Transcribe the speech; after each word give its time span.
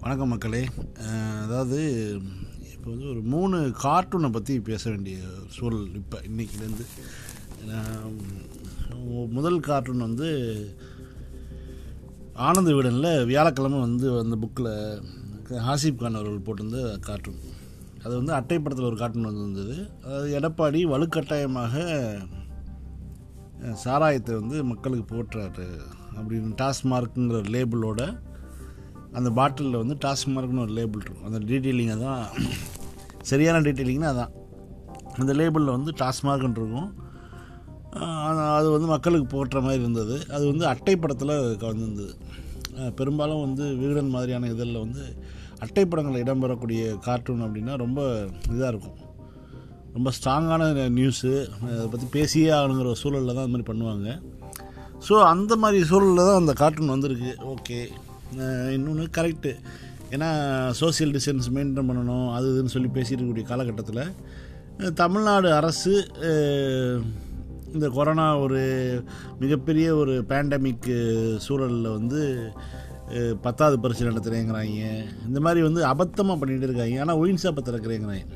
வணக்கம் 0.00 0.30
மக்களே. 0.32 0.60
அதாவது 1.42 1.78
இப்போ 2.70 2.86
வந்து 2.90 3.06
ஒரு 3.08 3.22
மூணு 3.32 3.56
கார்ட்டூனை 3.82 4.28
பற்றி 4.30 4.54
பேச 4.60 4.82
வேண்டிய 4.90 5.16
சூழல் 5.48 5.88
இப்போ 5.94 6.18
இன்றைக்கிலேருந்து 6.24 6.84
முதல் 9.32 9.58
கார்ட்டூன் 9.60 10.06
வந்து 10.06 10.28
ஆனந்த 12.38 12.72
விடனில் 12.74 13.10
வியாழக்கிழமை 13.24 13.80
வந்து 13.80 14.06
அந்த 14.18 14.36
புக்கில் 14.36 14.70
ஹாசிப் 15.66 16.00
கான் 16.00 16.18
அவர்கள் 16.18 16.46
போட்டிருந்த 16.48 16.80
கார்ட்டூன் 17.00 17.42
அது 18.02 18.14
வந்து 18.16 18.34
அட்டைப்படத்தில் 18.34 18.90
ஒரு 18.90 18.98
கார்ட்டூன் 18.98 19.30
வந்து 19.30 19.44
இருந்தது 19.44 19.76
அதாவது 20.04 20.30
எடப்பாடி 20.38 20.82
வலுக்கட்டாயமாக 20.86 21.84
சாராயத்தை 23.84 24.34
வந்து 24.34 24.58
மக்களுக்கு 24.64 25.06
போட்டுறாரு 25.06 25.68
அப்படின்னு 26.16 26.58
டாஸ்மார்க்குங்கிற 26.60 27.38
ஒரு 27.38 27.50
லேபிளோட 27.52 28.02
அந்த 29.18 29.28
பாட்டிலில் 29.38 29.80
வந்து 29.82 29.96
டாஸ்மார்க்னு 30.04 30.62
ஒரு 30.64 30.74
லேபிள் 30.78 31.04
இருக்கும். 31.06 31.24
அந்த 31.28 31.38
டீட்டெயிலிங் 31.50 31.92
தான். 32.06 32.24
சரியான 33.30 33.60
டீட்டெயிலிங்னா 33.66 34.10
அதான். 34.14 34.32
அந்த 35.20 35.32
லேபிளில் 35.40 35.74
வந்து 35.76 35.92
டாஸ்மார்க்னு 36.02 36.60
இருக்கும். 36.62 36.90
அது 38.58 38.68
வந்து 38.76 38.88
மக்களுக்கு 38.94 39.26
போட்டுற 39.34 39.60
மாதிரி 39.66 39.82
இருந்தது. 39.84 40.16
அது 40.36 40.44
வந்து 40.52 40.64
அட்டைப்படத்தில் 40.72 41.32
வந்திருந்தது 41.34 41.56
கலந்துருந்தது 41.64 42.14
பெரும்பாலும் 42.98 43.44
வந்து 43.44 43.64
விகடன் 43.80 44.12
மாதிரியான 44.16 44.48
இதழில் 44.54 44.82
வந்து 44.84 45.02
அட்டைப்படங்களில் 45.64 46.22
இடம்பெறக்கூடிய 46.24 46.82
கார்ட்டூன் 47.06 47.42
அப்படின்னா 47.46 47.72
ரொம்ப 47.82 48.00
இதாக 48.52 48.70
இருக்கும். 48.72 48.98
ரொம்ப 49.96 50.08
ஸ்ட்ராங்கான 50.16 50.68
நியூஸு 50.98 51.32
அதை 51.72 51.86
பற்றி 51.94 52.06
பேசியே 52.16 52.50
ஆகணுங்கிற 52.58 52.90
ஒரு 52.92 53.00
சூழலில் 53.02 53.34
தான் 53.34 53.44
அது 53.44 53.52
மாதிரி 53.54 53.68
பண்ணுவாங்க. 53.70 54.08
ஸோ 55.06 55.14
அந்த 55.32 55.52
மாதிரி 55.64 55.80
சூழலில் 55.90 56.28
தான் 56.28 56.40
அந்த 56.42 56.54
கார்ட்டூன் 56.60 56.94
வந்திருக்கு. 56.94 57.32
ஓகே 57.54 57.80
இன்னொன்று 58.72 59.06
கரெக்டு 59.18 59.52
ஏன்னா 60.10 60.28
சோஷியல் 60.70 61.12
டிஸ்டன்ஸ் 61.12 61.48
மெயின்டைன் 61.54 61.88
பண்ணணும் 61.90 62.28
அது 62.34 62.46
இதுன்னு 62.52 62.74
சொல்லி 62.74 62.90
பேசியிருக்கக்கூடிய 62.94 63.42
காலகட்டத்தில் 63.42 64.92
தமிழ்நாடு 64.94 65.48
அரசு 65.54 65.94
இந்த 67.74 67.88
கொரோனா 67.88 68.38
ஒரு 68.38 68.60
மிகப்பெரிய 69.38 69.96
ஒரு 69.96 70.14
பேண்டமிக்கு 70.28 70.96
சூழலில் 71.36 71.96
வந்து 71.98 72.20
பத்தாவது 73.42 73.76
பரிசு 73.80 74.08
நடத்துகிறேங்கிறாங்க 74.10 74.88
இந்த 75.26 75.38
மாதிரி 75.40 75.60
வந்து 75.66 75.82
அபத்தமாக 75.86 76.38
பண்ணிகிட்டு 76.40 76.68
இருக்காங்க. 76.68 77.00
ஆனால் 77.00 77.16
ஒயின் 77.16 77.42
ஷாப்பை 77.42 77.62
திறக்கிறேங்கிறாங்க. 77.68 78.26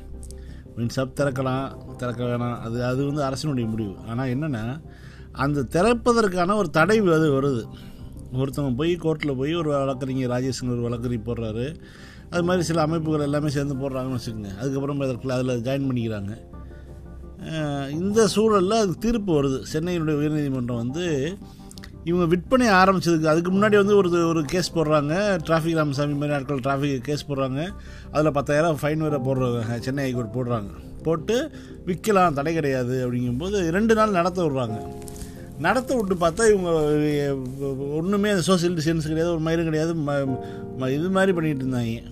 ஒயின் 0.77 0.93
ஷாப் 0.95 1.17
திறக்கலாம் 1.19 1.95
திறக்க 1.97 2.21
வேணாம். 2.23 2.57
அது 2.59 2.85
அது 2.85 3.01
வந்து 3.05 3.23
அரசினுடைய 3.27 3.67
முடிவு. 3.69 3.95
ஆனால் 4.09 4.31
என்னென்னா 4.35 4.63
அந்த 5.31 5.65
திறப்பதற்கான 5.75 6.55
ஒரு 6.55 6.69
தடை 6.69 6.97
அது 7.17 7.27
வருது. 7.39 7.63
ஒருத்தவங்க 8.35 8.75
போய் 8.75 8.95
கோர்ட்டில் 8.95 9.37
போய் 9.37 9.55
ஒரு 9.55 9.69
வழக்கறிஞர் 9.69 10.29
ராஜேஷ்னு 10.29 10.81
ஒரு 10.81 10.89
வழக்கறி 10.89 11.19
போடுறாரு. 11.25 11.75
அது 12.29 12.43
மாதிரி 12.43 12.63
சில 12.63 12.81
அமைப்புகள் 12.81 13.19
எல்லாமே 13.19 13.49
சேர்ந்து 13.49 13.75
போடுறாங்கன்னு 13.75 14.17
வச்சுக்கோங்க. 14.17 14.57
அதுக்கப்புறம் 14.57 14.99
அதற்கு 14.99 15.31
அதில் 15.31 15.61
ஜாயின் 15.61 15.87
பண்ணிக்கிறாங்க. 15.89 16.33
இந்த 17.91 18.27
சூழலில் 18.27 18.71
அது 18.71 18.97
தீர்ப்பு 18.97 19.43
வருது. 19.43 19.63
சென்னையினுடைய 19.73 20.15
உயர்நீதிமன்றம் 20.21 20.75
வந்து 20.75 21.37
இவங்க 22.03 22.25
விற்பனை 22.25 22.67
ஆரம்பிச்சதுக்கு 22.67 23.25
அதுக்கு 23.25 23.51
முன்னாடி 23.51 23.75
வந்து 23.75 23.95
ஒரு 23.95 24.27
ஒரு 24.27 24.43
கேஸ் 24.43 24.73
போடுறாங்க. 24.73 25.13
டிராஃபிக் 25.45 25.75
ராமசாமி 25.75 26.13
மாதிரி 26.13 26.33
ஆட்கள் 26.33 26.59
டிராஃபிக் 26.59 26.97
கேஸ் 26.97 27.25
போடுறாங்க. 27.29 27.69
அதில் 28.11 28.31
பத்தாயிரம் 28.31 28.77
ஃபைன் 28.81 28.97
வேறு 28.97 29.19
போடுறாங்க. 29.19 29.79
சென்னை 29.79 30.03
ஹைகோர்ட் 30.03 30.35
போடுறாங்க. 30.35 30.69
போட்டு 31.03 31.51
விற்கலாம். 31.85 32.33
தடை 32.33 32.53
கிடையாது 32.53 32.95
அப்படிங்கும்போது 33.05 33.69
ரெண்டு 33.69 33.95
நாள் 33.95 34.17
நடத்த 34.19 34.43
விடுறாங்க. 34.43 34.77
நடத்த 35.59 35.95
விட்டு 35.95 36.15
பார்த்தா 36.15 36.51
இவங்க 36.53 36.69
ஒன்றுமே 37.95 38.31
சோசியல் 38.31 38.77
டிஸ்டன்ஸ் 38.77 39.01
கிடையாது 39.01 39.29
ஒரு 39.29 39.39
மயிலும் 39.39 39.63
கிடையாது 39.63 39.93
ம- 39.93 40.39
ம- 40.79 40.89
இது 40.89 41.09
மாதிரி 41.09 41.31
பண்ணிகிட்டு 41.31 41.55
இருந்தாங்க. 41.55 42.03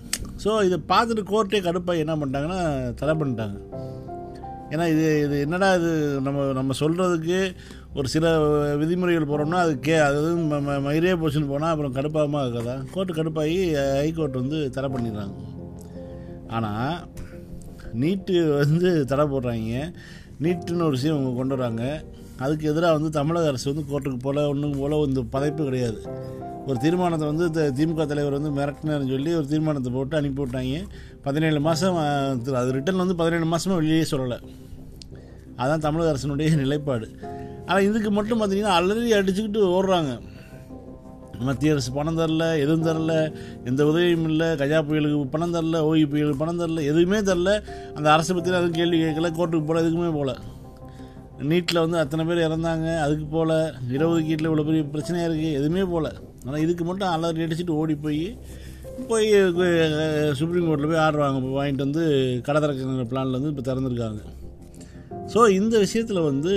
ஸோ 0.44 0.64
இதை 0.64 0.82
பார்த்துட்டு 0.88 1.26
கோர்ட்டே 1.26 1.60
கடுப்பாக 1.60 1.98
என்ன 1.98 2.16
பண்ணிட்டாங்கன்னா 2.16 2.94
தடை 2.94 3.14
பண்ணிட்டாங்க. 3.14 3.58
ஏன்னா 4.70 4.88
இது 4.88 5.22
இது 5.24 5.40
என்னடா 5.40 5.74
இது 5.74 6.20
நம்ம 6.20 6.52
நம்ம 6.52 6.72
சொல்கிறதுக்கு 6.80 7.54
ஒரு 7.94 8.08
சில 8.08 8.40
விதிமுறைகள் 8.76 9.26
போகிறோம்னா 9.26 9.54
அது 9.54 9.78
கே 9.78 9.96
அது 9.96 10.36
ம- 10.36 10.62
ம- 10.68 10.82
மயிரே 10.82 11.12
போச்சுன்னு 11.12 11.48
போனால் 11.48 11.78
அப்புறம் 11.78 11.94
கடுப்பாகமாக 11.94 12.46
இருக்காதா? 12.46 12.84
கோர்ட்டு 12.92 13.14
கடுப்பாகி 13.14 13.72
ஹைகோர்ட் 14.00 14.32
வந்து 14.32 14.70
தடை 14.70 14.90
பண்ணிடுறாங்க. 14.90 15.34
ஆனால் 16.48 17.08
நீட்டு 17.92 18.54
வந்து 18.54 19.04
தடை 19.04 19.24
போடுறாங்க. 19.24 19.94
நீட்டுன்னு 20.42 20.76
ஒரு 20.76 20.90
விஷயம் 20.90 21.16
அவங்க 21.16 21.36
கொண்டு 21.36 21.56
வராங்க. 21.56 22.02
அதுக்கு 22.42 22.64
எதிராக 22.70 22.92
வந்து 22.96 23.10
தமிழக 23.16 23.50
அரசு 23.52 23.66
வந்து 23.70 23.84
கோர்ட்டுக்கு 23.90 24.20
போல 24.26 24.46
ஒன்றும் 24.52 24.78
போல 24.80 24.96
இந்த 25.08 25.22
பதைப்பு 25.34 25.62
கிடையாது. 25.68 25.98
ஒரு 26.68 26.78
தீர்மானத்தை 26.84 27.26
வந்து 27.30 27.46
திமுக 27.78 28.04
தலைவர் 28.10 28.36
வந்து 28.38 28.50
மிரட்டினார்னு 28.58 29.10
சொல்லி 29.14 29.30
ஒரு 29.38 29.46
தீர்மானத்தை 29.52 29.90
போட்டு 29.96 30.18
அனுப்பி 30.18 30.40
விட்டாங்க. 30.42 30.76
பதினேழு 31.26 31.58
மாதம் 31.66 31.98
அது 32.60 32.76
ரிட்டர்ன் 32.76 33.02
வந்து 33.02 33.16
பதினேழு 33.20 33.48
மாதமாக 33.52 33.80
வெளியே 33.80 34.04
சொல்லலை. 34.12 34.38
அதுதான் 35.58 35.84
தமிழக 35.86 36.12
அரசினுடைய 36.12 36.54
நிலைப்பாடு. 36.62 37.08
ஆனால் 37.66 37.84
இதுக்கு 37.88 38.10
மட்டும் 38.18 38.40
பார்த்தீங்கன்னா 38.40 38.76
அலறி 38.78 39.12
அடிச்சுக்கிட்டு 39.18 39.60
ஓடுறாங்க. 39.76 40.14
மத்திய 41.46 41.74
அரசு 41.74 41.90
பணம் 41.98 42.18
தரல 42.18 42.44
எதுவும் 42.64 42.84
தரல 42.88 43.12
எந்த 43.68 43.80
உதவியும் 43.90 44.26
இல்லை 44.30 44.48
கஜா 44.60 44.80
புயலுக்கு 44.88 45.32
பணம் 45.36 45.54
தரல 45.56 45.78
ஓய்வு 45.88 46.10
புயலுக்கு 46.12 46.42
பணம் 46.42 46.60
தரல 46.60 46.82
எதுவுமே 46.90 47.20
தரல. 47.30 47.52
அந்த 47.96 48.08
அரசை 48.12 48.34
பற்றி 48.36 48.58
அதுவும் 48.58 48.76
கேள்வி 48.80 48.98
கேட்கல 49.04 49.30
கோர்ட்டுக்கு 49.38 49.66
போகல 49.70 49.82
எதுக்குமே 49.84 50.10
போகல 50.18 50.34
நீட்டில் 51.42 51.80
வந்து 51.80 51.98
அத்தனை 51.98 52.24
பேர் 52.24 52.48
இறந்தாங்க 52.48 53.00
அதுக்கு 53.00 53.24
போல 53.24 53.72
இடஒதுக்கீட்டில் 53.90 54.48
இவ்வளோ 54.48 54.64
பெரிய 54.64 54.82
பிரச்சனையாக 54.82 55.28
இருக்குது 55.30 55.52
எதுவுமே 55.52 55.82
போகல 55.82 56.12
ஆனால் 56.46 56.60
இதுக்கு 56.60 56.84
மட்டும் 56.84 57.08
அலறி 57.08 57.44
அடிச்சுட்டு 57.44 57.70
ஓடி 57.70 57.94
போய் 57.94 58.38
போய் 59.08 59.28
சுப்ரீம் 60.32 60.66
கோர்ட்டில் 60.66 60.86
போய் 60.86 60.98
ஆர்டர் 60.98 61.20
வாங்க 61.20 61.62
வாங்கிட்டு 61.62 61.82
வந்து 61.82 62.04
கடை 62.42 62.60
திறக்கிற 62.60 63.04
பிளானில் 63.04 63.32
வந்து 63.32 63.48
இப்போ 63.48 63.74
திறந்துருக்காங்க. 63.74 64.20
ஸோ 65.34 65.50
இந்த 65.50 65.78
விஷயத்தில் 65.78 66.20
வந்து 66.20 66.52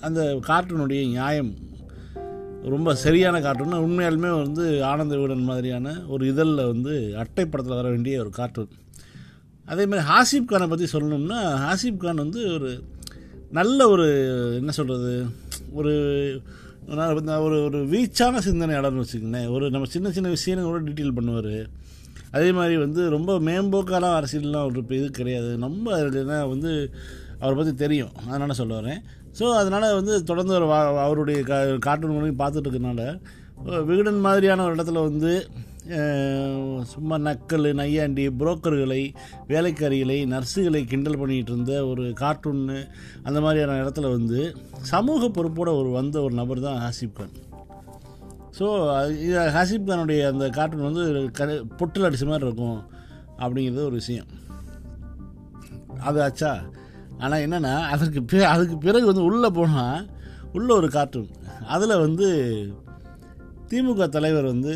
அந்த 0.00 0.38
கார்ட்டூனுடைய 0.48 1.08
நியாயம் 1.08 1.56
ரொம்ப 2.62 2.94
சரியான 2.94 3.40
கார்ட்டூன் 3.40 3.72
உண்மையாலுமே 3.72 4.42
வந்து 4.42 4.84
ஆனந்த 4.84 5.16
விகடன் 5.16 5.44
மாதிரியான 5.44 5.94
ஒரு 6.08 6.26
இதழில் 6.26 6.66
வந்து 6.66 7.14
அட்டைப்படத்தில் 7.16 7.74
வர 7.74 7.88
வேண்டிய 7.88 8.20
ஒரு 8.20 8.30
கார்ட்டூன் 8.30 8.72
அதே 9.66 9.86
மாதிரி 9.86 10.08
ஹாசிப் 10.08 10.50
கானை 10.52 10.68
பற்றி 10.68 10.84
சொல்லணும்னா 10.92 11.40
ஹாசிப் 11.56 11.96
கான் 11.96 12.16
வந்து 12.16 12.52
ஒரு 12.52 12.82
நல்ல 13.50 13.88
ஒரு 13.88 14.06
என்ன 14.58 14.70
சொல்கிறது 14.70 15.26
ஒரு 15.72 15.90
ஒரு 16.88 17.64
ஒரு 17.64 17.86
வீச்சான 17.86 18.38
சிந்தனையாளர்னு 18.38 19.04
வச்சுக்கோங்களேன். 19.04 19.50
ஒரு 19.50 19.70
நம்ம 19.70 19.86
சின்ன 19.86 20.10
சின்ன 20.10 20.28
விஷயங்களோட 20.28 20.80
டீட்டெயில் 20.82 21.12
பண்ணுவார். 21.20 21.66
அதே 22.30 22.52
மாதிரி 22.52 22.76
வந்து 22.76 23.10
ரொம்ப 23.10 23.38
மேம்போக்கான 23.38 24.24
அரசியல்லாம் 24.24 24.64
ஒரு 24.64 24.84
இது 24.88 25.10
கிடையாது. 25.10 25.56
ரொம்ப 25.60 25.96
அதுனா 25.96 26.48
வந்து 26.48 26.90
அவரை 27.38 27.56
பற்றி 27.56 27.74
தெரியும். 27.74 28.10
அதனால் 28.28 28.50
சொல்ல 28.50 28.80
வரேன். 28.80 29.02
ஸோ 29.38 29.52
அதனால் 29.52 29.94
வந்து 29.94 30.24
தொடர்ந்து 30.24 30.54
ஒரு 30.54 30.66
வா- 30.66 30.98
அவருடைய 30.98 31.42
கா 31.42 31.64
கார்ட்டூன் 31.78 32.10
மூலியம் 32.10 32.40
பார்த்துட்டு 32.40 32.70
இருக்கனால 32.70 33.20
விகடன் 33.84 34.20
மாதிரியான 34.20 34.64
ஒரு 34.64 34.74
இடத்துல 34.74 34.92
வந்து 34.92 35.48
சும்மா 36.84 37.16
நக்கல் 37.18 37.74
நையாண்டி 37.74 38.28
புரோக்கர்களை 38.28 39.14
வேலைக்காரிகளை 39.48 40.16
நர்ஸுகளை 40.26 40.84
கிண்டல் 40.84 41.20
பண்ணிகிட்டு 41.20 41.52
இருந்த 41.52 41.86
ஒரு 41.86 42.04
கார்ட்டூன்னு 42.20 42.88
அந்த 43.22 43.40
மாதிரியான 43.40 43.76
இடத்துல 43.84 44.10
வந்து 44.10 44.56
சமூக 44.80 45.28
பொறுப்போடு 45.28 45.76
ஒரு 45.76 45.90
வந்த 45.90 46.22
ஒரு 46.22 46.34
நபர் 46.34 46.60
தான் 46.60 46.80
ஹாசிப் 46.80 47.12
கான். 47.12 47.34
ஸோ 48.58 48.66
இது 49.20 49.38
ஹாசிப் 49.38 49.88
கானுடைய 49.90 50.26
அந்த 50.26 50.48
கார்ட்டூன் 50.48 50.92
வந்து 50.92 51.30
க 51.30 51.46
பொட்டில் 51.46 52.06
அடிச்ச 52.08 52.26
மாதிரி 52.26 52.46
இருக்கும் 52.46 52.78
அப்படிங்கிறது 53.38 53.84
ஒரு 53.84 53.94
விஷயம். 53.94 54.26
அது 56.00 56.22
ஆச்சா? 56.22 56.62
ஆனால் 57.18 57.40
என்னென்னா 57.40 57.80
அதற்கு 57.80 58.22
பி 58.22 58.42
அதுக்கு 58.44 58.78
பிறகு 58.78 59.06
வந்து 59.06 59.24
உள்ளே 59.24 59.48
போனால் 59.48 60.08
உள்ள 60.52 60.74
ஒரு 60.74 60.88
கார்ட்டூன் 60.88 61.30
அதில் 61.66 61.96
வந்து 61.96 62.28
திமுக 63.70 64.04
தலைவர் 64.08 64.46
வந்து 64.52 64.72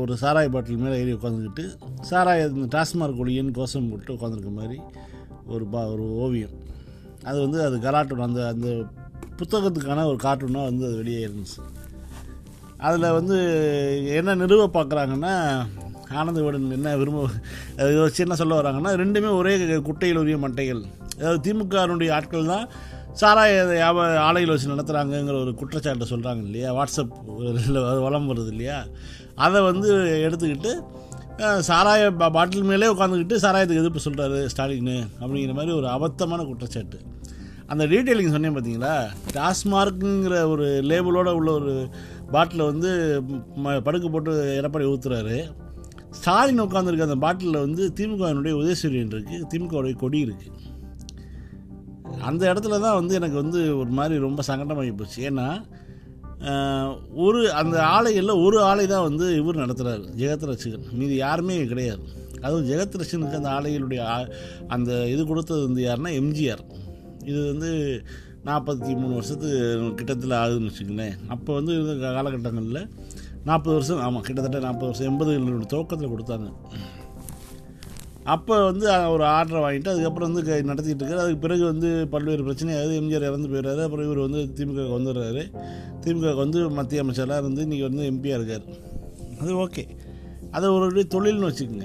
ஒரு 0.00 0.12
சாராய 0.22 0.48
பாட்டில் 0.54 0.82
மேலே 0.82 0.96
ஏறி 1.02 1.12
உட்காந்துக்கிட்டு 1.18 1.64
சாராய 2.10 2.48
இந்த 2.54 2.66
டாஸ்மார்க் 2.74 3.20
ஒளியன்னு 3.22 3.56
கோஷம் 3.58 3.88
போட்டு 3.90 4.14
உட்காந்துருக்க 4.16 4.50
மாதிரி 4.58 4.76
ஒரு 5.54 5.64
பா 5.72 5.80
ஒரு 5.92 6.04
ஓவியம். 6.24 6.54
அது 7.28 7.38
வந்து 7.44 7.58
அது 7.66 7.76
கலாட்டூன் 7.86 8.26
அந்த 8.26 8.40
அந்த 8.52 8.68
புத்தகத்துக்கான 9.38 10.04
ஒரு 10.10 10.18
கார்ட்டூனாக 10.26 10.68
வந்து 10.70 10.84
அது 10.88 10.96
வெளியே 11.02 11.20
இருந்துச்சு. 11.26 11.58
அதில் 12.86 13.14
வந்து 13.18 13.36
என்ன 14.18 14.34
நிறுவ 14.42 14.66
பார்க்குறாங்கன்னா 14.76 15.34
ஆனந்தவிடன் 16.20 16.74
என்ன 16.78 16.96
விரும்ப 17.02 17.22
அது 17.82 17.92
வச்சு 18.02 18.24
என்ன 18.24 18.36
சொல்ல 18.40 18.60
வராங்கன்னா 18.60 18.92
ரெண்டுமே 19.02 19.30
ஒரே 19.40 19.54
குட்டையில் 19.88 20.22
உரிய 20.22 20.38
மட்டைகள். 20.44 20.82
அதாவது 21.18 21.40
திமுகனுடைய 21.46 22.10
ஆட்கள் 22.18 22.52
தான் 22.54 22.66
சாராய 23.14 23.64
வியாப 23.66 23.98
ஆலையில் 24.20 24.50
வச்சு 24.50 24.72
நடத்துகிறாங்கங்கிற 24.72 25.40
ஒரு 25.40 25.54
குற்றச்சாட்டை 25.54 26.06
சொல்கிறாங்க 26.10 26.42
இல்லையா? 26.44 26.70
வாட்ஸ்அப் 26.72 27.12
வளம் 28.00 28.28
வருது 28.30 28.46
இல்லையா? 28.46 28.78
அதை 29.36 29.62
வந்து 29.62 29.88
எடுத்துக்கிட்டு 30.22 30.72
சாராய 31.60 32.10
பா- 32.12 32.32
பாட்டில் 32.32 32.62
மேலே 32.62 32.86
உட்காந்துக்கிட்டு 32.86 33.36
சாராயத்துக்கு 33.36 33.82
எதிர்ப்பு 33.82 34.00
சொல்கிறாரு 34.04 34.46
ஸ்டாலின் 34.46 34.90
அப்படிங்கிற 35.20 35.52
மாதிரி 35.52 35.72
ஒரு 35.72 35.86
அபத்தமான 35.88 36.44
குற்றச்சாட்டு. 36.44 36.98
அந்த 37.66 37.84
டீட்டெயிலிங் 37.86 38.30
சொன்னேன் 38.30 38.54
பார்த்தீங்களா 38.54 38.94
டாஸ்மார்க்குங்கிற 39.34 40.48
ஒரு 40.48 40.66
லேபிளோட 40.82 41.28
உள்ள 41.30 41.50
ஒரு 41.52 41.72
பாட்டில் 42.30 42.62
வந்து 42.62 42.90
ம- 43.56 43.82
படுக்க 43.82 44.08
போட்டு 44.08 44.32
எடப்பாடி 44.60 44.84
ஊற்றுறாரு 44.84 45.38
ஸ்டாலின் 46.10 46.60
உட்காந்துருக்க 46.60 47.00
அந்த 47.00 47.16
பாட்டிலில் 47.16 47.60
வந்து 47.60 47.92
திமுகவினுடைய 47.96 48.54
உதயசூரியன் 48.54 49.10
இருக்குது 49.10 49.46
திமுகவுடைய 49.52 49.96
கொடி 49.96 50.26
இருக்குது 50.26 50.72
அந்த 52.28 52.42
இடத்துல 52.52 52.78
தான் 52.84 52.98
வந்து 52.98 53.14
எனக்கு 53.20 53.36
வந்து 53.42 53.60
ஒரு 53.78 53.90
மாதிரி 53.98 54.18
ரொம்ப 54.26 54.42
சங்கடமாகி 54.48 54.92
போச்சு. 55.00 55.20
ஏன்னா 55.30 55.48
ஒரு 57.24 57.40
அந்த 57.60 57.76
ஆலைகளில் 57.96 58.42
ஒரு 58.46 58.58
ஆலை 58.70 58.86
தான் 58.86 59.06
வந்து 59.08 59.26
இவர் 59.40 59.62
நடத்துகிறாரு 59.62 60.04
ஜெகத் 60.20 60.46
ரசிகன் 60.50 60.88
மீதி 61.00 61.14
யாருமே 61.14 61.56
கிடையாது. 61.72 62.02
அதுவும் 62.44 62.66
ஜெகத் 62.70 62.98
ரசிகனுக்கு 63.00 63.40
அந்த 63.40 63.50
ஆலைகளுடைய 63.56 64.02
அந்த 64.76 64.90
இது 65.12 65.22
கொடுத்தது 65.30 65.62
வந்து 65.66 65.82
யாருன்னா 65.88 66.12
எம்ஜிஆர். 66.20 66.64
இது 67.30 67.40
வந்து 67.52 67.70
நாற்பத்தி 68.48 68.90
மூணு 69.00 69.12
வருஷத்து 69.18 69.48
கிட்டத்தில் 69.98 70.34
ஆகுதுன்னு 70.40 70.70
வச்சுக்கங்களேன். 70.70 71.14
அப்போ 71.34 71.50
வந்து 71.58 71.72
இருந்த 71.76 71.94
காலகட்டங்களில் 72.16 72.88
நாற்பது 73.48 73.74
வருஷம் 73.76 74.02
ஆமாம் 74.06 74.26
கிட்டத்தட்ட 74.26 74.58
நாற்பது 74.66 74.90
வருஷம் 74.90 75.08
எண்பதுகளுடைய 75.10 75.68
துவக்கத்தில் 75.72 76.12
கொடுத்தாங்க. 76.12 76.50
அப்போ 78.24 78.64
வந்து 78.64 79.10
ஒரு 79.10 79.24
ஆர்டரை 79.24 79.60
வாங்கிட்டு 79.60 79.88
அதுக்கப்புறம் 79.88 80.32
வந்து 80.32 80.44
க- 80.44 80.62
நடத்திட்டு 80.62 81.04
இருக்காரு. 81.04 81.16
அதுக்கு 81.16 81.36
பிறகு 81.36 81.64
வந்து 81.64 82.08
பல்வேறு 82.08 82.42
பிரச்சனை 82.42 82.74
அதாவது 82.74 83.00
எம்ஜிஆர் 83.00 83.28
இறந்து 83.28 83.48
போயிடுறாரு. 83.48 83.82
அப்புறம் 83.82 84.04
இவர் 84.04 84.28
வந்து 84.28 84.38
திமுக 84.38 84.84
வந்துடுறாரு. 84.84 85.54
திமுக 86.00 86.36
வந்து 86.36 86.70
மத்திய 86.70 87.00
அமைச்சராக 87.00 87.46
இருந்து 87.46 87.66
இன்றைக்கி 87.66 87.82
வந்து 87.82 88.10
எம்பியாக 88.10 88.44
இருக்கார். 88.44 88.62
அது 89.40 89.54
ஓகே 89.54 89.88
அதை 90.50 90.68
ஒரு 90.68 91.06
தொழில்னு 91.14 91.50
வச்சுக்கோங்க. 91.50 91.84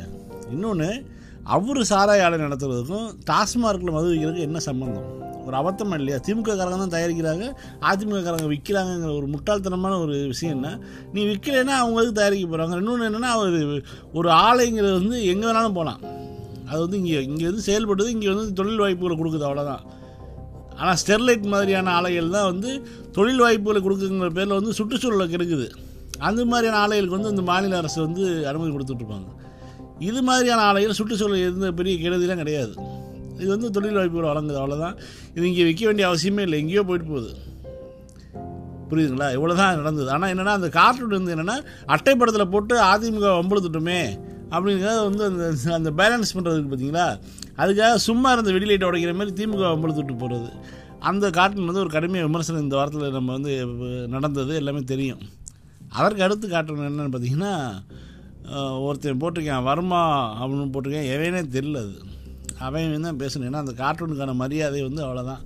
இன்னொன்று 0.51 1.06
அவர் 1.44 1.77
சாராய 1.77 2.24
ஆலை 2.24 2.39
நடத்துறதுக்கும் 2.39 3.13
டாஸ்மார்க்கில் 3.31 3.92
மது 3.92 4.13
வைக்கிறதுக்கு 4.13 4.39
என்ன 4.39 4.59
சம்மந்தம் 4.59 5.27
ஒரு 5.45 5.57
அபத்தம் 5.57 5.94
இல்லையா? 5.94 6.19
திமுக 6.19 6.51
காரங்க 6.51 6.88
தான் 6.88 7.01
தயாரிக்கிறாங்க. 7.01 7.53
அதிமுக 7.81 8.21
காரங்க 8.21 8.56
விற்கிறாங்கங்கிற 8.56 9.15
ஒரு 9.15 9.27
முட்டாள்தனமான 9.27 10.01
ஒரு 10.01 10.25
விஷயம் 10.27 10.56
என்ன? 10.56 10.80
நீ 11.13 11.24
விற்கலைன்னா 11.24 11.63
அவங்களுக்கு 11.63 12.13
தயாரிக்க 12.13 12.57
போகிறாங்க 12.57 12.75
இன்னொன்று 12.75 13.09
என்னென்னா 13.09 13.35
ஒரு 13.35 13.83
ஒரு 14.13 14.30
ஆலைங்கிறது 14.30 14.94
வந்து 14.94 15.25
எங்கே 15.25 15.45
வேணாலும் 15.47 15.74
போகலாம் 15.74 16.27
அது 16.69 16.80
வந்து 16.86 16.98
இங்கே 17.01 17.19
இங்கே 17.30 17.45
வந்து 17.50 17.63
செயல்படுது 17.69 18.10
இங்கே 18.16 18.30
வந்து 18.33 18.57
தொழில் 18.60 18.81
வாய்ப்புகளை 18.83 19.16
கொடுக்குது 19.19 19.48
அவ்வளோதான் 19.50 19.83
ஆனால் 20.80 20.98
ஸ்டெர்லைட் 21.01 21.45
மாதிரியான 21.54 21.94
ஆலைகள் 22.00 22.36
தான் 22.38 22.50
வந்து 22.51 22.69
தொழில் 23.18 23.44
வாய்ப்புகளை 23.44 23.80
கொடுக்குங்கிற 23.86 24.30
பேரில் 24.38 24.57
வந்து 24.60 24.74
சுற்றுச்சூழலுக்கு 24.77 25.38
இருக்குது 25.39 25.68
அந்த 26.27 26.42
மாதிரியான 26.51 26.80
ஆலைகளுக்கு 26.83 27.18
வந்து 27.18 27.33
இந்த 27.33 27.44
மாநில 27.50 27.77
அரசு 27.81 28.00
வந்து 28.06 28.24
அனுமதி 28.51 28.71
கொடுத்துட்ருப்பாங்க. 28.75 29.27
இது 30.10 30.19
மாதிரியான 30.30 30.63
ஆலைகள் 30.69 30.98
சுற்றுச்சூழல் 31.00 31.45
எந்த 31.50 31.69
பெரிய 31.80 31.94
கெடுதிலாம் 32.04 32.42
கிடையாது. 32.44 32.74
இது 33.42 33.50
வந்து 33.56 33.68
தொழில் 33.75 34.00
வாய்ப்புகளை 34.00 34.27
வழங்குது 34.31 34.60
அவ்வளோதான் 34.62 34.95
இது 35.36 35.45
இங்கே 35.50 35.66
விற்க 35.69 35.83
வேண்டிய 35.89 36.07
அவசியமே 36.10 36.44
இல்லை 36.48 36.57
எங்கேயோ 36.63 36.83
போயிட்டு 36.89 37.07
போகுது. 37.12 37.31
புரியுதுங்களா? 38.89 39.27
இவ்வளோ 39.38 39.56
தான் 39.62 39.80
நடந்தது. 39.81 40.10
ஆனால் 40.16 40.31
என்னென்னா 40.33 40.54
அந்த 40.60 40.69
கார்ட்டூன் 40.77 41.18
வந்து 41.18 41.33
என்னென்னா 41.36 41.57
அட்டைப்படத்தில் 41.95 42.51
போட்டு 42.54 42.75
அதிமுக 42.92 43.27
வம்பளுத்துட்டோமே 43.39 44.01
அப்படிங்கிறத 44.51 44.99
வந்து 45.03 45.23
அந்த 45.25 45.43
அந்த 45.73 45.89
பேலன்ஸ் 45.99 46.35
பண்ணுறதுக்கு 46.35 46.69
பார்த்தீங்களா 46.71 47.07
அதுக்காக 47.57 47.95
சும்மா 48.07 48.29
இருந்த 48.31 48.51
வெடிலைட்டை 48.51 48.87
உடைக்கிற 48.89 49.13
மாதிரி 49.15 49.33
திமுக 49.39 49.65
வம்பளுத்துட்டு 49.73 50.15
போகிறது 50.17 50.49
அந்த 51.09 51.25
கார்ட்டூன் 51.29 51.69
வந்து 51.69 51.83
ஒரு 51.83 51.91
கடுமையாக 51.95 52.27
விமர்சனம் 52.27 52.63
இந்த 52.63 52.75
வாரத்தில் 52.75 53.17
நம்ம 53.17 53.31
வந்து 53.37 53.51
நடந்தது 54.07 54.53
எல்லாமே 54.55 54.81
தெரியும். 54.93 55.21
அதற்கு 55.89 56.23
அடுத்து 56.23 56.47
கார்ட்டூன் 56.47 56.87
என்னென்னு 56.87 57.13
பார்த்தீங்கன்னா 57.13 57.53
ஒருத்தன் 58.85 59.21
போட்டிருக்கேன் 59.21 59.65
வர்மா 59.69 60.01
அப்படின்னு 60.41 60.73
போட்டிருக்கேன் 60.73 61.09
எவனே 61.15 61.41
தெரியல 61.55 61.81
அது. 61.85 61.95
அவன் 62.65 63.07
தான் 63.07 63.21
பேசணும் 63.21 63.47
ஏன்னா 63.49 63.63
அந்த 63.65 63.73
கார்ட்டூனுக்கான 63.83 64.35
மரியாதை 64.43 64.79
வந்து 64.87 65.01
அவ்வளோதான் 65.05 65.43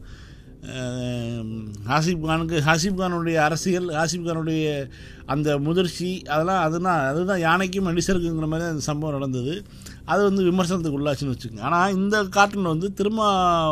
ஹாசிப் 1.89 2.25
கானுக்கு 2.27 2.57
ஹாசிப் 2.67 2.99
கானுடைய 3.01 3.35
அரசியல் 3.35 3.87
ஹாசிப் 3.89 4.27
கானுடைய 4.27 4.89
அந்த 5.25 5.57
முதிர்ச்சி 5.59 6.21
அதெல்லாம் 6.21 6.61
அதுனா 6.65 6.93
அதுதான் 7.09 7.39
யானைக்கும் 7.39 7.87
மனுஷருக்குங்கிற 7.87 8.47
மாதிரி 8.47 8.69
அந்த 8.69 8.79
சம்பவம் 8.79 9.15
நடந்தது. 9.15 9.65
அது 10.05 10.23
வந்து 10.23 10.43
விமர்சனத்துக்கு 10.43 10.99
உள்ளாச்சுன்னு 10.99 11.33
வச்சுக்கோங்க. 11.33 11.61
ஆனால் 11.61 11.95
இந்த 11.95 12.23
கார்ட்டூன் 12.23 12.71
வந்து 12.73 12.93
திரும்ப 12.93 13.21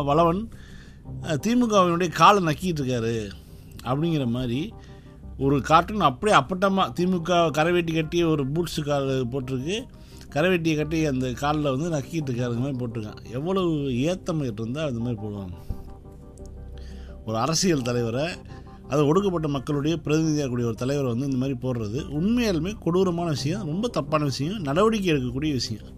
வளவன் 0.04 0.44
திமுகவினுடைய 1.46 2.10
காலை 2.12 2.42
நக்கிட்டு 2.44 2.82
இருக்காரு 2.82 3.16
அப்படிங்கிற 3.84 4.26
மாதிரி 4.28 4.62
ஒரு 5.38 5.58
கார்ட்டூன் 5.62 6.08
அப்படியே 6.10 6.38
அப்பட்டமாக 6.40 6.94
திமுக 6.98 7.40
கரைவேட்டி 7.58 7.94
கட்டி 7.94 8.24
ஒரு 8.24 8.44
பூட்ஸு 8.54 8.82
கால் 8.86 9.10
போட்டிருக்கு. 9.32 9.78
கரைவேட்டியை 10.34 10.76
கட்டி 10.76 11.06
அந்த 11.06 11.32
காலில் 11.32 11.74
வந்து 11.76 11.88
நக்கிட்டு 11.98 12.30
இருக்காரு 12.30 12.62
மாதிரி 12.64 12.78
போட்டிருக்கான். 12.82 13.22
எவ்வளவு 13.32 13.72
ஏத்தமாக 14.10 14.52
இருந்தால் 14.60 14.90
அது 14.90 15.00
மாதிரி 15.00 15.20
போடுவாங்க. 15.24 15.56
ஒரு 17.26 17.38
அரசியல் 17.38 17.88
தலைவரை 17.90 18.26
அது 18.90 19.02
ஒடுக்கப்பட்ட 19.06 19.48
மக்களுடைய 19.48 19.98
பிரதிநிதியாக 19.98 20.50
கூடிய 20.50 20.68
ஒரு 20.68 20.76
தலைவரை 20.76 21.10
வந்து 21.12 21.28
இந்த 21.30 21.38
மாதிரி 21.38 21.58
போடுறது 21.62 22.00
உண்மையாலுமே 22.20 22.72
கொடூரமான 22.80 23.30
விஷயம் 23.30 23.66
ரொம்ப 23.66 23.88
தப்பான 23.88 24.24
விஷயம் 24.24 24.58
நடவடிக்கை 24.62 25.10
எடுக்கக்கூடிய 25.14 25.52
விஷயம். 25.52 25.90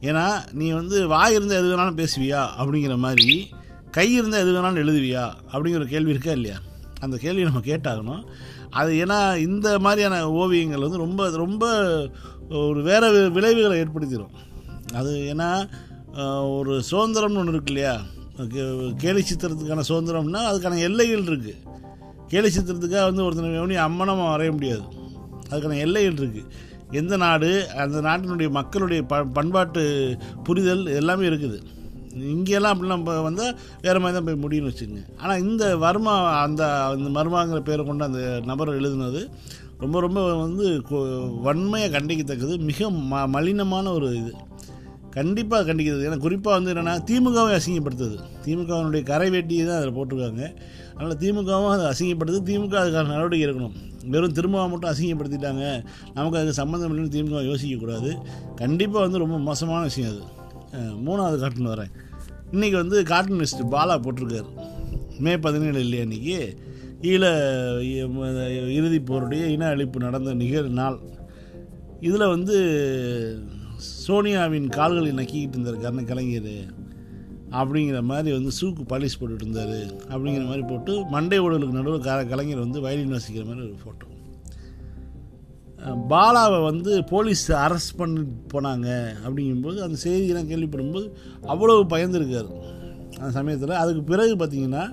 ஏன்னா 0.00 0.24
நீ 0.52 0.70
வந்து 0.70 0.96
வாய் 1.08 1.34
இருந்தால் 1.34 1.58
எது 1.58 1.72
வேணாலும் 1.72 2.00
பேசுவியா 2.02 2.40
அப்படிங்கிற 2.60 2.96
மாதிரி 2.98 3.50
கை 3.90 4.12
இருந்தால் 4.12 4.40
எது 4.40 4.54
வேணாலும் 4.56 4.82
எழுதுவியா 4.84 5.24
அப்படிங்கிற 5.52 5.80
ஒரு 5.82 5.86
கேள்வி 5.86 6.10
இருக்கா 6.10 6.30
இல்லையா? 6.30 6.58
அந்த 7.00 7.16
கேள்வி 7.16 7.42
நம்ம 7.42 7.60
கேட்டாகணும். 7.60 8.22
அது 8.70 8.92
ஏன்னா 9.04 9.18
இந்த 9.36 9.68
மாதிரியான 9.78 10.16
ஓவியங்கள் 10.30 10.80
வந்து 10.80 10.98
ரொம்ப 10.98 11.30
ரொம்ப 11.36 11.64
ஒரு 12.50 12.82
வேறு 12.82 13.30
விளைவுகளை 13.30 13.76
ஏற்படுத்திடும் 13.78 14.34
அது 14.94 15.12
ஏன்னா 15.32 15.50
ஒரு 16.58 16.82
சுதந்திரம்னு 16.90 17.40
ஒன்று 17.42 17.54
இருக்கு 17.54 17.72
இல்லையா? 17.72 17.96
கேலி 18.96 19.20
சித்திரத்துக்கான 19.20 19.82
சுதந்திரம்னா 19.88 20.40
அதுக்கான 20.50 20.78
எல்லைகள் 20.78 21.22
இருக்குது 21.22 21.54
கேலி 22.28 22.48
சித்திரத்துக்காக 22.48 23.02
வந்து 23.02 23.24
ஒருத்தனை 23.24 23.54
எவனையும் 23.54 23.84
அம்மனமாக 23.86 24.28
வரைய 24.34 24.50
முடியாது. 24.50 24.82
அதுக்கான 25.50 25.78
எல்லைகள் 25.78 26.14
இருக்குது 26.14 26.44
எந்த 26.90 27.16
நாடு 27.16 27.70
அந்த 27.70 28.00
நாட்டினுடைய 28.00 28.50
மக்களுடைய 28.50 29.02
ப 29.02 29.24
பண்பாட்டு 29.24 30.16
புரிதல் 30.44 30.86
எல்லாமே 30.86 31.26
இருக்குது. 31.26 31.62
இங்கெல்லாம் 32.14 32.82
அப்படிலாம் 32.82 32.98
இப்போ 32.98 33.20
வந்தால் 33.20 33.58
வேறு 33.82 34.00
மாதிரி 34.00 34.24
தான் 34.24 34.38
போய் 34.38 34.48
முடியும்னு 34.48 34.64
வச்சுக்கோங்க. 34.64 35.06
ஆனால் 35.16 35.40
இந்த 35.40 35.76
வர்மா 35.76 36.42
அந்த 36.42 36.84
அந்த 36.84 37.20
மர்மாங்கிற 37.20 37.60
பேரை 37.60 37.86
கொண்டு 37.86 38.04
அந்த 38.04 38.40
நபர் 38.46 38.80
எழுதுனது 38.80 39.30
ரொம்ப 39.78 40.00
ரொம்ப 40.00 40.34
வந்து 40.34 40.82
கொ- 40.90 41.40
வன்மையை 41.40 41.90
கண்டிக்கத்தக்கது. 41.90 42.58
மிக 42.58 42.90
ம 42.90 43.28
மலினமான 43.28 43.92
ஒரு 43.92 44.16
இது. 44.16 44.34
கண்டிப்பாக 45.18 45.74
கண்டிக்கிறது. 45.74 46.10
ஏன்னா 46.10 46.16
குறிப்பாக 46.16 46.60
வந்து 46.60 46.74
என்னென்னா 46.74 47.10
திமுகவை 47.10 47.60
அசிங்கப்படுத்துது. 47.60 48.18
திமுகவினுடைய 48.44 49.02
கரை 49.02 49.30
வேட்டியை 49.30 49.66
தான் 49.66 49.76
அதில் 49.76 49.92
போட்டிருக்காங்க. 49.92 50.54
அதனால் 50.94 51.16
திமுகவும் 51.16 51.70
அதை 51.70 51.86
அசிங்கப்படுத்து 51.86 52.48
திமுக 52.48 52.76
அதுக்கான 52.78 53.06
நடவடிக்கை 53.06 53.50
இருக்கணும் 53.50 53.72
வெறும் 54.06 54.32
திரும்ப 54.32 54.68
மட்டும் 54.68 54.90
அசிங்கப்படுத்திட்டாங்க. 54.90 55.84
நமக்கு 56.14 56.36
அதுக்கு 56.36 56.52
சம்மந்தம் 56.52 56.96
இல்லைன்னு 56.96 57.12
திமுக 57.12 57.54
யோசிக்கக்கூடாது 57.54 58.16
கண்டிப்பாக 58.54 59.00
வந்து 59.00 59.18
ரொம்ப 59.18 59.38
மோசமான 59.38 59.82
விஷயம் 59.82 60.10
அது. 60.10 60.22
மூணாவது 61.06 61.38
கார்ட்டூன் 61.38 61.66
வரேன். 61.66 61.90
இன்றைக்கி 62.52 62.72
வந்து 62.72 63.02
கார்ட்டூனிஸ்ட் 63.02 63.68
பாலா 63.70 64.00
போட்டிருக்காரு. 64.00 64.46
மே 65.18 65.38
பதினேழு 65.38 65.88
இல்லையா 65.88 66.04
இன்றைக்கி 66.04 66.56
ஈழ 67.02 67.24
இ- 67.82 68.68
இறுதிப் 68.68 69.12
போருடைய 69.12 69.44
இன 69.44 69.66
அழிப்பு 69.66 69.96
நடந்த 69.96 70.34
நிகழ் 70.34 70.68
நாள். 70.68 70.98
இதில் 72.00 72.26
வந்து 72.26 72.56
சோனியாவின் 74.06 74.68
கால்களை 74.68 75.10
நக்கிக்கிட்டு 75.12 75.56
இருந்தார் 75.56 75.80
கர்ண 75.80 76.02
கலைஞர் 76.02 76.52
அப்படிங்கிற 77.50 78.02
மாதிரி 78.02 78.36
வந்து 78.36 78.50
சூக்கு 78.60 78.82
பாலிஷ் 78.88 79.18
போட்டுட்டு 79.20 79.44
இருந்தார் 79.46 79.78
அப்படிங்கிற 80.08 80.46
மாதிரி 80.46 80.62
போட்டு 80.62 81.04
மண்டை 81.04 81.38
உடலுக்கு 81.38 81.76
நடுவில் 81.76 82.00
க 82.00 82.24
கலைஞர் 82.24 82.58
வந்து 82.58 82.80
வயலின் 82.80 83.12
வாசிக்கிற 83.12 83.44
மாதிரி 83.46 83.66
ஒரு 83.66 83.78
ஃபோட்டோ 83.84 84.06
பாலாவை 86.10 86.64
வந்து 86.64 87.04
போலீஸ் 87.04 87.52
அரெஸ்ட் 87.52 87.96
பண்ணி 87.96 88.20
போனாங்க 88.52 88.88
அப்படிங்கும்போது 89.26 89.78
அந்த 89.78 89.98
செய்தியெல்லாம் 90.04 90.50
கேள்விப்படும்போது 90.50 91.06
அவ்வளவு 91.46 91.84
பயந்துருக்கார். 91.84 92.50
அந்த 93.18 93.30
சமயத்தில் 93.30 93.70
அதுக்கு 93.70 94.02
பிறகு 94.02 94.36
பார்த்தீங்கன்னா 94.36 94.84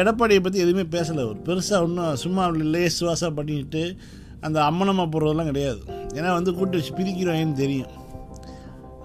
எடப்பாடியை 0.00 0.40
பற்றி 0.42 0.58
எதுவுமே 0.58 0.82
பேசலை 0.82 1.20
அவர். 1.20 1.42
பெருசாக 1.42 1.82
ஒன்றும் 1.82 2.16
சும்மா 2.16 2.48
லேசுவாசாக 2.48 3.34
பண்ணிட்டு 3.34 3.96
அந்த 4.46 4.58
அம்மனமாக 4.70 5.08
போடுறதெல்லாம் 5.12 5.50
கிடையாது. 5.50 5.80
ஏன்னா 6.18 6.30
வந்து 6.38 6.50
கூட்டி 6.58 6.76
வச்சு 6.78 6.92
பிரிக்கிறோன்னு 6.98 7.56
தெரியும். 7.62 7.92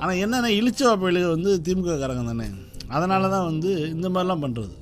ஆனால் 0.02 0.20
என்னென்ன 0.26 0.52
இழிச்ச 0.60 0.92
பயிலுக 1.02 1.28
வந்து 1.36 1.52
திமுக 1.66 1.98
காரங்க 2.04 2.24
தானே. 2.30 2.48
அதனால 2.96 3.30
தான் 3.34 3.50
வந்து 3.50 3.72
இந்த 3.96 4.08
மாதிரிலாம் 4.14 4.44
பண்ணுறது 4.46 4.74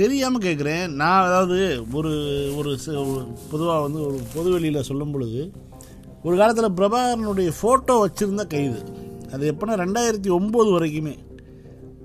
தெரியாமல் 0.00 0.44
கேட்குறேன் 0.46 0.86
நான் 1.00 1.26
அதாவது 1.28 1.58
ஒரு 1.98 2.10
ஒரு 2.58 2.70
பொதுவாக 3.52 3.78
வந்து 3.84 4.00
ஒரு 4.08 4.18
பொதுவெளியில் 4.34 4.86
சொல்லும் 4.88 5.12
பொழுது 5.14 5.42
ஒரு 6.26 6.34
காலத்தில் 6.40 6.76
பிரபாகரனுடைய 6.80 7.50
ஃபோட்டோ 7.58 7.94
வச்சுருந்தா 8.02 8.44
கைது. 8.54 8.80
அது 9.34 9.44
எப்போனா 9.52 9.76
ரெண்டாயிரத்தி 9.82 10.30
ஒம்பது 10.38 10.70
வரைக்குமே. 10.76 11.14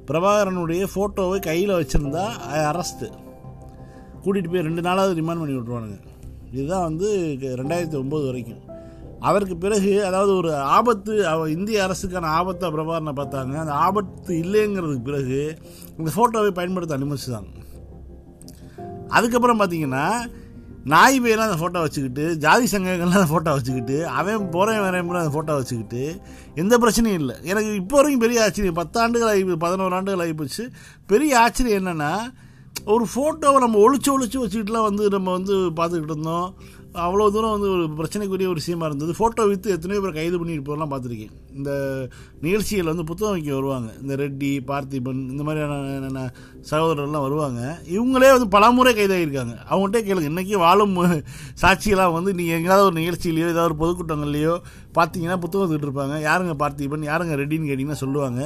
பிரபாகரனுடைய 0.10 0.84
ஃபோட்டோவை 0.94 1.38
கையில் 1.50 1.77
வச்சுருந்தா 1.80 2.24
அரஸ்ட்டு 2.70 3.10
கூட்டிகிட்டு 4.24 4.51
போய் 4.53 4.68
ரெண்டு 4.68 4.82
நாளாவது 4.88 5.20
ரிமாண்ட் 5.20 5.41
பண்ணி 5.41 5.58
விட்ருவானுங்க 5.58 6.00
இதுதான் 6.51 6.88
வந்து 6.89 7.08
ரெண்டாயிரத்தி 7.62 7.98
ஒம்பது 8.03 8.25
வரைக்கும். 8.29 8.62
அதற்கு 9.29 9.55
பிறகு 9.63 9.91
அதாவது 10.05 10.31
ஒரு 10.36 10.51
ஆபத்து 10.75 11.13
அவ 11.31 11.50
இந்திய 11.50 11.88
அரசுக்கான 11.88 12.29
ஆபத்தை 12.39 12.67
பிரபாகரனை 12.75 13.13
பார்த்தாங்க. 13.20 13.55
அந்த 13.63 13.74
ஆபத்து 13.88 14.31
இல்லைங்கிறதுக்கு 14.43 15.10
பிறகு 15.10 15.41
இந்த 16.00 16.12
ஃபோட்டோவை 16.15 16.51
பயன்படுத்த 16.60 16.98
அனுமதிச்சுதாங்க 16.98 17.60
அதுக்கப்புறம் 19.17 19.60
பார்த்தீங்கன்னா 19.62 20.05
நாய் 20.91 21.17
பேரெலாம் 21.24 21.50
அந்த 21.50 21.58
ஃபோட்டோ 21.62 21.79
வச்சுக்கிட்டு 21.86 22.24
ஜாதி 22.43 22.67
சங்கங்கள்லாம் 22.72 23.20
அந்த 23.20 23.31
ஃபோட்டோ 23.31 23.51
வச்சுக்கிட்டு 23.55 23.98
அவன் 24.20 24.50
போகிறேன் 24.55 24.84
வரேன் 24.86 25.22
அந்த 25.22 25.34
ஃபோட்டோ 25.36 25.55
வச்சுக்கிட்டு 25.58 26.03
எந்த 26.62 26.77
பிரச்சனையும் 26.84 27.20
இல்லை. 27.22 27.36
எனக்கு 27.51 27.72
இப்போ 27.81 27.96
வரைக்கும் 27.98 28.24
பெரிய 28.24 28.43
ஆச்சரியம். 28.43 28.79
பத்தாண்டுகள் 28.79 29.31
ஆகி 29.34 29.43
பதினோரு 29.65 29.96
ஆண்டுகள் 29.98 30.24
ஆகி 30.25 30.34
போச்சு. 30.39 30.63
பெரிய 31.12 31.39
ஆச்சரியம் 31.39 31.79
என்னென்னா 31.81 32.13
ஒரு 32.94 33.06
ஃபோட்டோவை 33.13 33.58
நம்ம 33.63 33.80
ஒழிச்சு 33.86 34.10
ஒழிச்சு 34.13 34.38
வச்சுக்கிட்டுலாம் 34.42 34.88
வந்து 34.90 35.04
நம்ம 35.16 35.32
வந்து 35.38 35.56
பார்த்துக்கிட்டு 35.78 36.13
இருந்தோம். 36.13 36.48
அவ்வளோ 37.04 37.25
தூரம் 37.34 37.54
வந்து 37.56 37.68
ஒரு 37.74 37.84
பிரச்சனைக்குரிய 37.98 38.48
ஒரு 38.51 38.60
விஷயமா 38.62 38.86
இருந்தது. 38.90 39.12
ஃபோட்டோ 39.18 39.44
விற்று 39.50 39.74
எத்தனையோ 39.75 40.00
பேர் 40.04 40.16
கைது 40.18 40.40
பண்ணிட்டு 40.40 40.66
போகலாம் 40.70 40.92
பார்த்துருக்கேன். 40.94 41.36
இந்த 41.58 41.72
நிகழ்ச்சிகள் 42.46 42.90
வந்து 42.92 43.06
புத்தகம் 43.10 43.36
வைக்க 43.36 43.51
வருவாங்க. 43.58 43.90
இந்த 44.01 44.13
ரெட்டி 44.22 44.50
பார்த்திபன் 44.72 45.22
இந்த 45.34 45.44
மாதிரியான 45.48 45.78
என்னென்ன 45.98 46.24
சகோதரர்லாம் 46.72 47.25
வருவாங்க. 47.28 47.62
இவங்களே 47.96 48.32
வந்து 48.36 48.48
பலமுறை 48.56 48.94
கைதாகியிருக்காங்க. 48.98 49.56
அவங்கள்ட்டே 49.70 50.01
கேளுங்க. 50.08 50.32
இன்றைக்கி 50.34 50.58
வாழும் 50.66 50.98
சாட்சியெல்லாம் 51.63 52.16
வந்து 52.18 52.34
நீங்கள் 52.40 52.58
எங்கேயாவது 52.58 52.88
ஒரு 52.90 52.98
நிகழ்ச்சியிலையோ 53.01 53.48
ஏதாவது 53.54 53.70
ஒரு 53.72 53.80
பொதுக்கூட்டங்கள்லையோ 53.84 54.56
பார்த்தீங்கன்னா 55.00 55.40
புத்தகம் 55.46 55.66
வந்துட்டு 55.68 55.90
இருப்பாங்க. 55.90 56.18
யாருங்க 56.30 56.56
பார்த்திபன்? 56.66 57.10
யாருங்க 57.12 57.40
ரெட்டின்னு 57.44 57.72
கேட்டிங்கன்னா 57.72 58.04
சொல்லுவாங்க. 58.04 58.42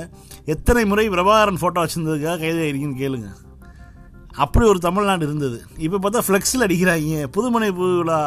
எத்தனை 0.55 0.86
முறை 0.94 1.08
பிரபாகரன் 1.15 1.62
ஃபோட்டோ 1.63 1.86
வச்சுருந்ததுக்காக 1.86 2.38
கைதாகிருக்கீங்கன்னு 2.46 3.03
கேளுங்க. 3.03 3.32
அப்படி 4.44 4.65
ஒரு 4.72 4.80
தமிழ்நாடு 4.86 5.24
இருந்தது. 5.27 5.58
இப்போ 5.86 5.98
பார்த்தா 6.04 6.22
ஃப்ளெக்ஸில் 6.27 6.65
அடிக்கிறாங்க. 6.65 7.27
புதுமனை 7.36 7.70
விழா 7.77 8.18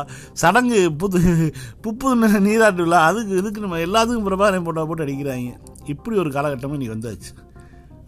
சடங்கு 0.43 0.79
புது 1.03 1.21
புப்புது 1.85 2.41
நீராட்டு 2.47 2.85
விழா 2.87 3.00
அதுக்கு 3.09 3.35
இதுக்கு 3.41 3.65
நம்ம 3.65 3.81
எல்லாத்துக்கும் 3.87 4.29
பிரபாகரன் 4.29 4.67
போட்டோ 4.69 4.85
போட்டு 4.91 5.07
அடிக்கிறாங்க. 5.07 5.50
இப்படி 5.95 6.17
ஒரு 6.25 6.33
காலகட்டமும் 6.37 6.77
இன்றைக்கி 6.77 6.95
வந்தாச்சு. 6.97 7.33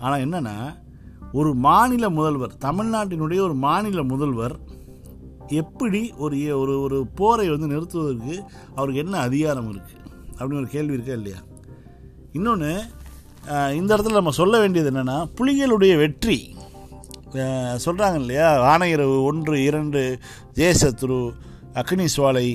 ஆனால் 0.04 0.22
என்னென்னா 0.26 0.56
ஒரு 1.40 1.50
மாநில 1.66 2.04
முதல்வர் 2.18 2.54
தமிழ்நாட்டினுடைய 2.66 3.40
ஒரு 3.48 3.56
மாநில 3.66 4.02
முதல்வர் 4.12 4.54
எப்படி 5.60 6.00
ஒரு 6.24 6.36
ஒரு 6.62 6.74
ஒரு 6.84 6.98
போரை 7.18 7.46
வந்து 7.52 7.70
நிறுத்துவதற்கு 7.72 8.34
அவருக்கு 8.76 9.02
என்ன 9.04 9.20
அதிகாரம் 9.28 9.68
இருக்குது 9.72 9.98
அப்படின்னு 10.38 10.62
ஒரு 10.62 10.70
கேள்வி 10.74 10.96
இருக்கா 10.96 11.14
இல்லையா? 11.20 11.40
இன்னொன்று 12.38 12.72
இந்த 13.78 13.90
இடத்துல 13.94 14.18
நம்ம 14.20 14.34
சொல்ல 14.40 14.54
வேண்டியது 14.62 14.90
என்னென்னா 14.92 15.18
புலிகளுடைய 15.38 15.92
வெற்றி 15.96 16.38
சொல்கிறாங்க 17.84 18.14
இல்லையா 18.14 18.62
ஆணையரவு 18.62 19.24
ஒன்று 19.24 19.64
இரண்டு 19.64 20.18
ஜெயசத்ரு 20.54 21.32
அக்னி 21.74 22.04
சுவாலை 22.04 22.46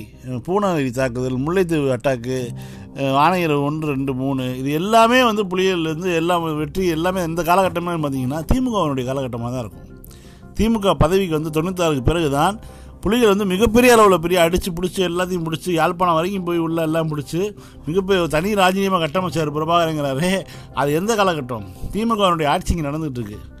பூனகிரி 0.46 0.90
தாக்குதல் 0.90 1.38
முல்லைத்தீவு 1.46 1.92
அட்டாக்கு 1.92 2.52
ஆணையரவு 2.96 3.62
ஒன்று 3.62 3.86
ரெண்டு 3.86 4.14
மூணு 4.14 4.56
இது 4.56 4.70
எல்லாமே 4.70 5.24
வந்து 5.24 5.46
புலிகள்லேருந்து 5.46 6.14
எல்லாம் 6.14 6.56
வெற்றி 6.56 6.86
எல்லாமே 6.86 7.20
எந்த 7.20 7.42
காலகட்டமே 7.42 7.96
பார்த்திங்கன்னா 7.96 8.40
திமுகவினுடைய 8.52 9.06
காலகட்டமாக 9.06 9.50
தான் 9.50 9.60
இருக்கும். 9.60 9.88
திமுக 10.54 10.94
பதவிக்கு 10.94 11.34
வந்து 11.34 11.50
தொண்ணூத்தாறுக்கு 11.50 12.02
பிறகு 12.02 12.30
தான் 12.30 12.60
புலிகள் 13.00 13.28
வந்து 13.28 13.44
மிகப்பெரிய 13.44 13.92
அளவில் 13.92 14.20
பெரிய 14.20 14.40
அடித்து 14.42 14.72
பிடிச்சி 14.72 15.02
எல்லாத்தையும் 15.02 15.44
பிடிச்சி 15.44 15.72
யாழ்ப்பாணம் 15.72 16.14
வரைக்கும் 16.14 16.44
போய் 16.44 16.58
உள்ள 16.58 16.82
எல்லாம் 16.82 17.10
பிடிச்சி 17.10 17.54
மிகப்பெரிய 17.86 18.26
தனி 18.26 18.54
ராஜ்யமாக 18.54 19.02
கட்டமைச்சார் 19.04 19.56
பிரபாகரங்கிறாரு 19.58 20.44
அது 20.74 20.92
எந்த 20.92 21.14
காலகட்டம்? 21.14 21.66
திமுகவினுடைய 21.92 22.48
ஆட்சி 22.48 22.72
இங்கே 22.72 22.88
நடந்துகிட்டு 22.88 23.20
இருக்கு. 23.20 23.55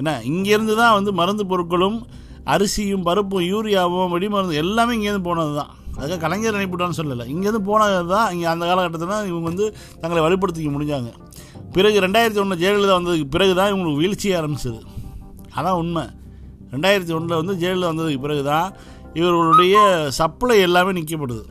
என்ன 0.00 0.10
இங்கேருந்து 0.30 0.74
தான் 0.82 0.94
வந்து 0.98 1.10
மருந்து 1.20 1.44
பொருட்களும் 1.52 1.98
அரிசியும் 2.54 3.04
பருப்பும் 3.08 3.46
யூரியாவும் 3.52 4.12
வெடிமருந்து 4.14 4.60
எல்லாமே 4.62 4.94
இங்கேருந்து 4.98 5.26
போனது 5.28 5.52
தான் 5.60 5.70
அதுக்காக 5.96 6.20
கலைஞர் 6.24 6.56
அனுப்பிவிட்டான்னு 6.58 6.98
சொல்லலை. 6.98 7.24
இங்கேருந்து 7.32 7.62
போனது 7.70 7.96
தான் 8.14 8.28
இங்கே 8.34 8.46
அந்த 8.52 8.64
காலகட்டத்தில் 8.70 9.28
இவங்க 9.30 9.46
வந்து 9.50 9.64
தங்களை 10.02 10.20
வலுப்படுத்திக்க 10.26 10.70
முடிஞ்சாங்க. 10.76 11.10
பிறகு 11.74 11.98
ரெண்டாயிரத்தி 12.04 12.40
ஒன்று 12.42 12.60
ஜெயலலிதா 12.62 12.94
வந்ததுக்கு 12.98 13.26
பிறகு 13.34 13.52
தான் 13.58 13.70
இவங்களுக்கு 13.72 14.00
வீழ்ச்சியே 14.02 14.34
ஆரம்பிச்சது. 14.40 14.80
அதான் 15.58 15.78
உண்மை. 15.82 16.04
ரெண்டாயிரத்தி 16.74 17.14
ஒன்றில் 17.16 17.40
வந்து 17.40 17.54
ஜெயலலிதா 17.62 17.90
வந்ததுக்கு 17.92 18.24
பிறகு 18.26 18.44
தான் 18.52 18.68
இவர்களுடைய 19.20 19.76
சப்ளை 20.18 20.56
எல்லாமே 20.66 20.92
நிற்கப்படுது 20.98 21.42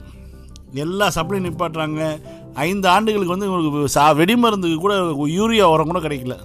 எல்லா 0.83 1.07
சப்ளையும் 1.17 1.47
நிப்பாட்டுறாங்க. 1.47 2.01
ஐந்து 2.67 2.87
ஆண்டுகளுக்கு 2.95 3.35
வந்து 3.35 3.49
இவங்களுக்கு 3.49 3.93
சா 3.97 4.05
வெடிமருந்துக்கு 4.21 4.79
கூட 4.85 4.95
யூரியா 5.37 5.67
உரம் 5.73 5.91
கூட 5.91 6.01
கிடைக்கல. 6.05 6.37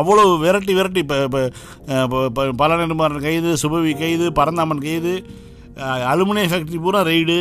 அவ்வளோ 0.00 0.22
விரட்டி 0.44 0.72
விரட்டி 0.78 1.00
இப்போ 1.04 1.40
இப்போ 2.04 2.44
பல 2.62 3.08
கைது 3.26 3.50
சுபவி 3.62 3.92
கைது 4.02 4.26
பரந்தாமன் 4.40 4.84
கைது 4.88 5.14
அலுமினியம் 6.12 6.50
ஃபேக்ட்ரி 6.50 6.78
பூரா 6.84 7.00
ரெய்டு. 7.10 7.38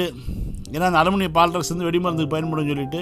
ஏன்னா 0.76 0.86
அந்த 0.90 1.00
அலுமினிய 1.02 1.30
பால்ட்ரஸ் 1.38 1.72
வந்து 1.74 1.88
வெடிமருந்துக்கு 1.88 2.34
பயன்படும் 2.34 2.70
சொல்லிட்டு 2.72 3.02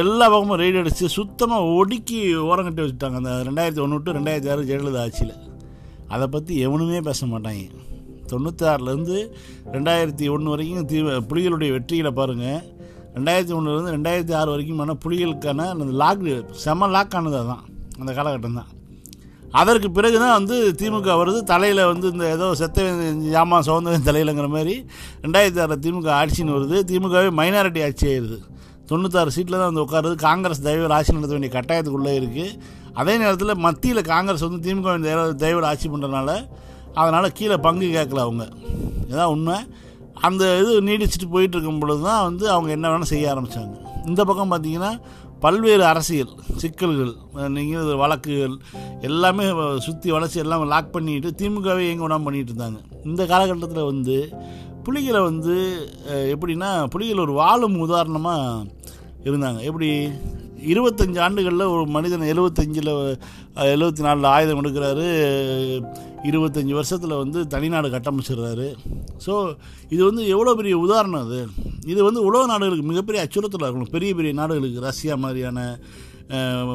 எல்லா 0.00 0.26
பக்கமும் 0.32 0.58
ரெய்டு 0.62 0.80
அடித்து 0.80 1.06
சுத்தமாக 1.18 1.70
ஒடுக்கி 1.78 2.18
ஓரம் 2.50 2.66
கட்டி 2.66 2.82
வச்சுட்டாங்க. 2.82 3.18
அந்த 3.20 3.32
ரெண்டாயிரத்தி 3.48 3.82
ஒன்று 3.84 4.02
டு 4.06 4.16
ரெண்டாயிரத்தி 4.18 4.50
ஆறு 4.54 4.68
ஜெயலலிதா 4.70 5.04
ஆட்சியில். 5.04 5.34
அதை 6.14 6.26
பற்றி 6.34 6.54
எவனுமே 6.66 7.00
பேச 7.08 7.26
மாட்டாங்க. 7.32 7.64
தொண்ணூத்தாறுலேருந்து 8.32 9.18
ரெண்டாயிரத்தி 9.76 10.26
ஒன்று 10.34 10.52
வரைக்கும் 10.54 10.88
தீ 10.92 11.00
புலிகளுடைய 11.30 11.70
வெற்றியில் 11.76 12.16
பாருங்கள் 12.20 12.62
ரெண்டாயிரத்தி 13.16 13.54
ஒன்றுலேருந்து 13.58 13.94
ரெண்டாயிரத்தி 13.96 14.34
ஆறு 14.40 14.48
வரைக்கும் 14.54 14.80
ஆனால் 14.84 15.02
புலிகளுக்கான 15.04 15.68
அந்த 15.74 15.92
லாக் 16.04 16.24
செம 16.64 16.88
லாக் 16.96 17.16
ஆனது 17.20 17.38
அதுதான் 17.42 17.64
அந்த 18.00 18.10
காலகட்டம் 18.18 18.58
தான். 18.60 18.70
அதற்கு 19.60 19.88
பிறகு 19.96 20.16
தான் 20.22 20.34
வந்து 20.38 20.56
திமுக 20.80 21.10
வருது. 21.20 21.38
தலையில் 21.50 21.82
வந்து 21.90 22.06
இந்த 22.14 22.24
ஏதோ 22.36 22.46
செத்த 22.60 22.86
ஜாமான் 23.34 23.66
சுதந்திர 23.68 24.00
தலையிலங்கிற 24.08 24.48
மாதிரி 24.56 24.74
ரெண்டாயிரத்தி 25.24 25.62
ஆறு 25.64 25.76
திமுக 25.84 26.10
ஆட்சின்னு 26.20 26.56
வருது. 26.56 26.78
திமுகவே 26.90 27.30
மைனாரிட்டி 27.40 27.82
ஆட்சி 27.86 28.06
ஆயிடுது 28.10 28.38
தொண்ணூத்தாறு 28.90 29.30
சீட்டில் 29.36 29.58
தான் 29.60 29.70
வந்து 29.70 29.84
உட்காருது. 29.84 30.16
காங்கிரஸ் 30.26 30.64
தயவில் 30.66 30.94
ஆட்சி 30.98 31.16
நடத்த 31.16 31.34
வேண்டிய 31.36 31.52
கட்டாயத்துக்குள்ளே 31.56 32.12
இருக்குது 32.20 32.58
அதே 33.00 33.14
நேரத்தில் 33.22 33.54
மத்தியில் 33.66 34.02
காங்கிரஸ் 34.12 34.44
வந்து 34.48 34.60
திமுக 34.66 34.92
தயவில் 35.44 35.68
ஆட்சி 35.70 35.88
பண்ணுறதுனால 35.94 36.30
அதனால் 37.00 37.34
கீழே 37.38 37.56
பங்கு 37.66 37.86
கேட்கல 37.96 38.20
அவங்க. 38.26 38.44
இதான் 39.10 39.32
உண்மை. 39.34 39.56
அந்த 40.26 40.42
இது 40.60 40.72
நீடிச்சுட்டு 40.88 41.26
போயிட்டு 41.34 41.56
இருக்கும் 41.56 41.80
பொழுது 41.82 42.02
தான் 42.08 42.22
வந்து 42.28 42.44
அவங்க 42.52 42.70
என்ன 42.76 42.86
வேணால் 42.92 43.10
செய்ய 43.12 43.32
ஆரம்பித்தாங்க 43.32 43.74
இந்த 44.10 44.20
பக்கம் 44.28 44.52
பார்த்திங்கன்னா 44.52 44.92
பல்வேறு 45.44 45.84
அரசியல் 45.92 46.32
சிக்கல்கள் 46.62 47.12
நீங்கள் 47.56 47.98
வழக்குகள் 48.02 48.54
எல்லாமே 49.08 49.46
சுற்றி 49.86 50.08
வளர்ச்சி 50.16 50.38
எல்லாம் 50.44 50.64
லாக் 50.72 50.94
பண்ணிட்டு 50.94 51.30
திமுகவே 51.40 51.84
எங்கே 51.90 52.04
விடாமல் 52.04 52.26
பண்ணிகிட்டு 52.26 52.52
இருந்தாங்க. 52.52 52.80
இந்த 53.10 53.22
காலகட்டத்தில் 53.32 53.90
வந்து 53.92 54.16
புலிகளை 54.86 55.20
வந்து 55.30 55.54
எப்படின்னா 56.34 56.70
புலிகள் 56.94 57.24
ஒரு 57.26 57.34
வாழும் 57.42 57.78
உதாரணமாக 57.86 58.64
இருந்தாங்க. 59.28 59.60
எப்படி 59.70 59.88
இருபத்தஞ்சி 60.72 61.18
ஆண்டுகளில் 61.24 61.72
ஒரு 61.72 61.82
மனிதன் 61.96 62.30
எழுபத்தஞ்சில் 62.32 62.92
எழுபத்தி 63.74 64.02
நாலில் 64.06 64.32
ஆயுதம் 64.34 64.60
எடுக்கிறாரு 64.62 65.06
இருபத்தஞ்சி 66.28 66.72
வருஷத்தில் 66.78 67.20
வந்து 67.22 67.38
தனிநாடு 67.54 67.88
கட்டமைச்சிடுறாரு. 67.94 68.68
ஸோ 69.26 69.34
இது 69.94 70.02
வந்து 70.08 70.22
எவ்வளோ 70.34 70.54
பெரிய 70.60 70.76
உதாரணம் 70.86 71.24
அது? 71.26 71.40
இது 71.92 72.00
வந்து 72.08 72.20
உலக 72.28 72.42
நாடுகளுக்கு 72.52 72.90
மிகப்பெரிய 72.90 73.24
அச்சுறுத்தலாக 73.24 73.68
இருக்கணும். 73.70 73.94
பெரிய 73.96 74.10
பெரிய 74.18 74.32
நாடுகளுக்கு 74.40 74.86
ரஷ்யா 74.88 75.16
மாதிரியான 75.24 75.58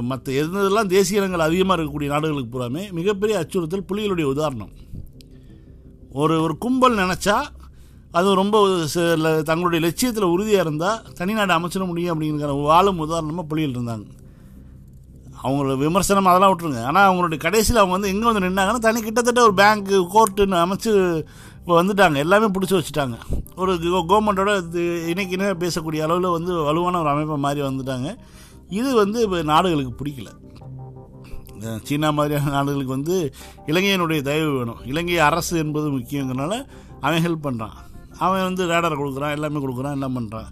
மற்ற 0.10 0.28
எந்ததெல்லாம் 0.42 0.92
தேசிய 0.94 1.22
இனங்கள் 1.22 1.48
அதிகமாக 1.48 1.76
இருக்கக்கூடிய 1.78 2.10
நாடுகளுக்கு 2.14 2.54
பூராமே 2.54 2.84
மிகப்பெரிய 3.00 3.36
அச்சுறுத்தல் 3.42 3.90
புலிகளுடைய 3.90 4.28
உதாரணம். 4.34 4.72
ஒரு 6.22 6.36
ஒரு 6.46 6.54
கும்பல் 6.64 7.02
நினச்சா 7.02 7.36
அது 8.20 8.30
ரொம்ப 8.40 8.56
தங்களுடைய 9.50 9.82
லட்சியத்தில் 9.86 10.32
உறுதியாக 10.36 10.66
இருந்தால் 10.66 11.04
தனிநாடு 11.20 11.54
அமைச்சிட 11.58 11.84
முடியும் 11.92 12.14
அப்படிங்கிற 12.14 12.56
வாழும் 12.70 13.04
உதாரணமாக 13.06 13.46
புலிகள் 13.52 13.76
இருந்தாங்க. 13.76 14.08
அவங்களோட 15.44 15.76
விமர்சனம் 15.84 16.28
அதெல்லாம் 16.32 16.52
விட்டுருங்க. 16.52 16.82
ஆனால் 16.90 17.06
அவங்களுடைய 17.10 17.40
கடைசியில் 17.46 17.80
அவங்க 17.82 17.96
வந்து 17.98 18.12
எங்கே 18.14 18.28
வந்து 18.30 18.44
நின்னாங்கன்னா 18.48 18.84
தனி 18.88 19.00
கிட்டத்தட்ட 19.06 19.42
ஒரு 19.48 19.56
பேங்க்கு 19.62 20.00
கோர்ட்டுன்னு 20.16 20.58
அமைச்சு 20.64 20.92
இப்போ 21.62 21.74
வந்துட்டாங்க. 21.80 22.18
எல்லாமே 22.26 22.48
பிடிச்சி 22.54 22.76
வச்சுட்டாங்க. 22.78 23.18
ஒரு 23.62 23.72
கவர்மெண்ட்டோட 24.12 24.52
இணைக்கினே 25.12 25.50
பேசக்கூடிய 25.64 26.06
அளவில் 26.06 26.36
வந்து 26.38 26.54
வலுவான 26.68 27.00
ஒரு 27.04 27.10
அமைப்பை 27.12 27.38
மாதிரி 27.46 27.62
வந்துட்டாங்க. 27.68 28.10
இது 28.80 28.90
வந்து 29.02 29.18
இப்போ 29.26 29.40
நாடுகளுக்கு 29.52 29.94
பிடிக்கல. 30.00 30.30
சீனா 31.88 32.10
மாதிரியான 32.18 32.52
நாடுகளுக்கு 32.56 32.94
வந்து 32.98 33.16
இலங்கையினுடைய 33.72 34.22
தயவு 34.30 34.52
வேணும். 34.58 34.80
இலங்கை 34.92 35.18
அரசு 35.28 35.54
என்பது 35.64 35.88
முக்கியங்கிறனால 35.98 36.54
அவன் 37.06 37.24
ஹெல்ப் 37.26 37.46
பண்ணுறான் 37.48 37.76
அவன் 38.26 38.46
வந்து 38.48 38.64
ரேடரை 38.72 38.96
கொடுக்குறான் 39.02 39.36
எல்லாமே 39.38 39.62
கொடுக்குறான் 39.66 39.96
எல்லாம் 39.98 40.18
பண்ணுறான் 40.18 40.50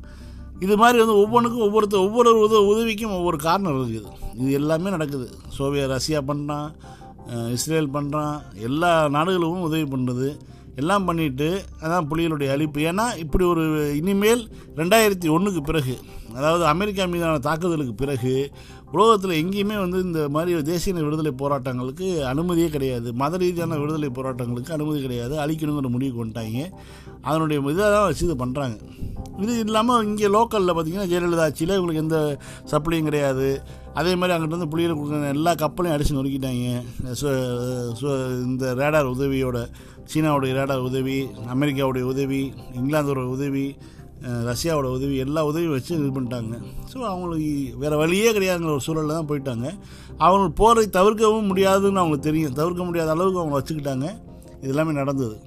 இது 0.65 0.75
மாதிரி 0.81 0.97
வந்து 1.03 1.15
ஒவ்வொன்றுக்கும் 1.23 1.65
ஒவ்வொருத்தர் 1.65 2.05
ஒவ்வொரு 2.05 2.29
உத 2.45 2.55
உதவிக்கும் 2.71 3.17
ஒவ்வொரு 3.17 3.37
காரணம் 3.47 3.73
இருக்குது 3.73 3.99
இது. 4.37 4.51
எல்லாமே 4.59 4.89
நடக்குது. 4.95 5.27
சோவியத் 5.57 5.91
ரஷ்யா 5.95 6.21
பண்ணுறான் 6.29 6.69
இஸ்ரேல் 7.55 7.93
பண்ணுறான் 7.97 8.35
எல்லா 8.67 8.91
நாடுகளும் 9.17 9.67
உதவி 9.69 9.85
பண்ணுறது 9.93 10.29
எல்லாம் 10.79 11.05
பண்ணிட்டு 11.05 11.47
அதான் 11.83 12.07
புலிகளுடைய 12.09 12.49
அழிப்பு. 12.55 12.79
ஏன்னா 12.89 13.05
இப்படி 13.17 13.43
ஒரு 13.45 13.63
இனிமேல் 13.95 14.43
ரெண்டாயிரத்தி 14.75 15.27
ஒன்றுக்கு 15.35 15.61
பிறகு 15.61 15.95
அதாவது 16.35 16.63
அமெரிக்கா 16.65 17.03
மீதான 17.05 17.41
தாக்குதலுக்கு 17.47 17.93
பிறகு 17.95 18.33
உலகத்தில் 18.91 19.45
எங்கேயுமே 19.45 19.79
வந்து 19.79 20.01
இந்த 20.01 20.29
மாதிரி 20.29 20.61
தேசிய 20.61 20.95
விடுதலை 20.95 21.33
போராட்டங்களுக்கு 21.37 22.07
அனுமதியே 22.31 22.67
கிடையாது. 22.67 23.13
மத 23.13 23.37
ரீதியான 23.37 23.77
விடுதலை 23.77 24.09
போராட்டங்களுக்கு 24.09 24.71
அனுமதி 24.71 25.01
கிடையாது. 25.01 25.37
அழிக்கணுங்கிற 25.37 25.89
முடிவு 25.89 26.25
கொண்டாங்க 26.25 26.69
அதனுடைய 27.21 27.61
இதாக 27.61 27.75
தான் 27.75 28.05
வச்சு 28.05 28.25
இது 28.25 28.45
பண்ணுறாங்க 28.45 28.77
இது 29.39 29.59
இல்லாமல் 29.59 30.05
இங்கே 30.05 30.27
லோக்கலில் 30.27 30.73
பார்த்தீங்கன்னா 30.73 31.09
ஜெயலலிதா 31.11 31.41
ஆட்சியில் 31.41 31.81
இவங்களுக்கு 31.81 31.95
எந்த 31.95 32.37
சப்ளையும் 32.71 33.03
கிடையாது. 33.03 33.61
அதே 33.93 34.15
மாதிரி 34.15 34.39
அங்கிட்ட 34.39 34.47
வந்து 34.47 34.67
புளியில் 34.67 34.95
கொடுக்குற 34.95 35.29
எல்லா 35.29 35.53
கப்பலையும் 35.53 35.91
அடித்து 35.91 36.23
நொறுக்கிட்டாங்க. 36.23 36.81
சு- 37.21 37.91
சு- 38.01 38.43
இந்த 38.43 38.75
ரேடார் 38.75 39.13
உதவியோட 39.15 39.69
சீனாவுடைய 40.13 40.53
ரேடார் 40.53 40.81
உதவி 40.81 41.27
அமெரிக்காவுடைய 41.53 42.01
உதவி 42.01 42.53
இங்கிலாந்தோட 42.75 43.23
உதவி 43.23 43.75
ரஷ்யாவோட 44.49 44.87
உதவி 44.97 45.15
எல்லா 45.25 45.41
உதவியும் 45.49 45.75
வச்சு 45.75 45.91
இது 45.97 46.09
பண்ணிட்டாங்க. 46.15 46.55
ஸோ 46.91 46.97
அவங்களுக்கு 47.11 47.51
வேறு 47.83 47.99
வழியே 48.01 48.31
கிடையாதுங்கிற 48.37 48.73
ஒரு 48.77 48.85
சூழலில் 48.87 49.17
தான் 49.17 49.29
போயிட்டாங்க. 49.29 49.67
அவங்க 50.27 50.47
போகிறதை 50.61 50.89
தவிர்க்கவும் 50.97 51.49
முடியாதுன்னு 51.51 52.01
அவங்களுக்கு 52.01 52.29
தெரியும். 52.29 52.57
தவிர்க்க 52.61 52.83
முடியாத 52.83 53.11
அளவுக்கு 53.15 53.41
அவங்க 53.43 53.57
வச்சுக்கிட்டாங்க. 53.59 54.07
இது 54.61 54.71
எல்லாமே 54.73 54.95
நடந்தது. 55.01 55.37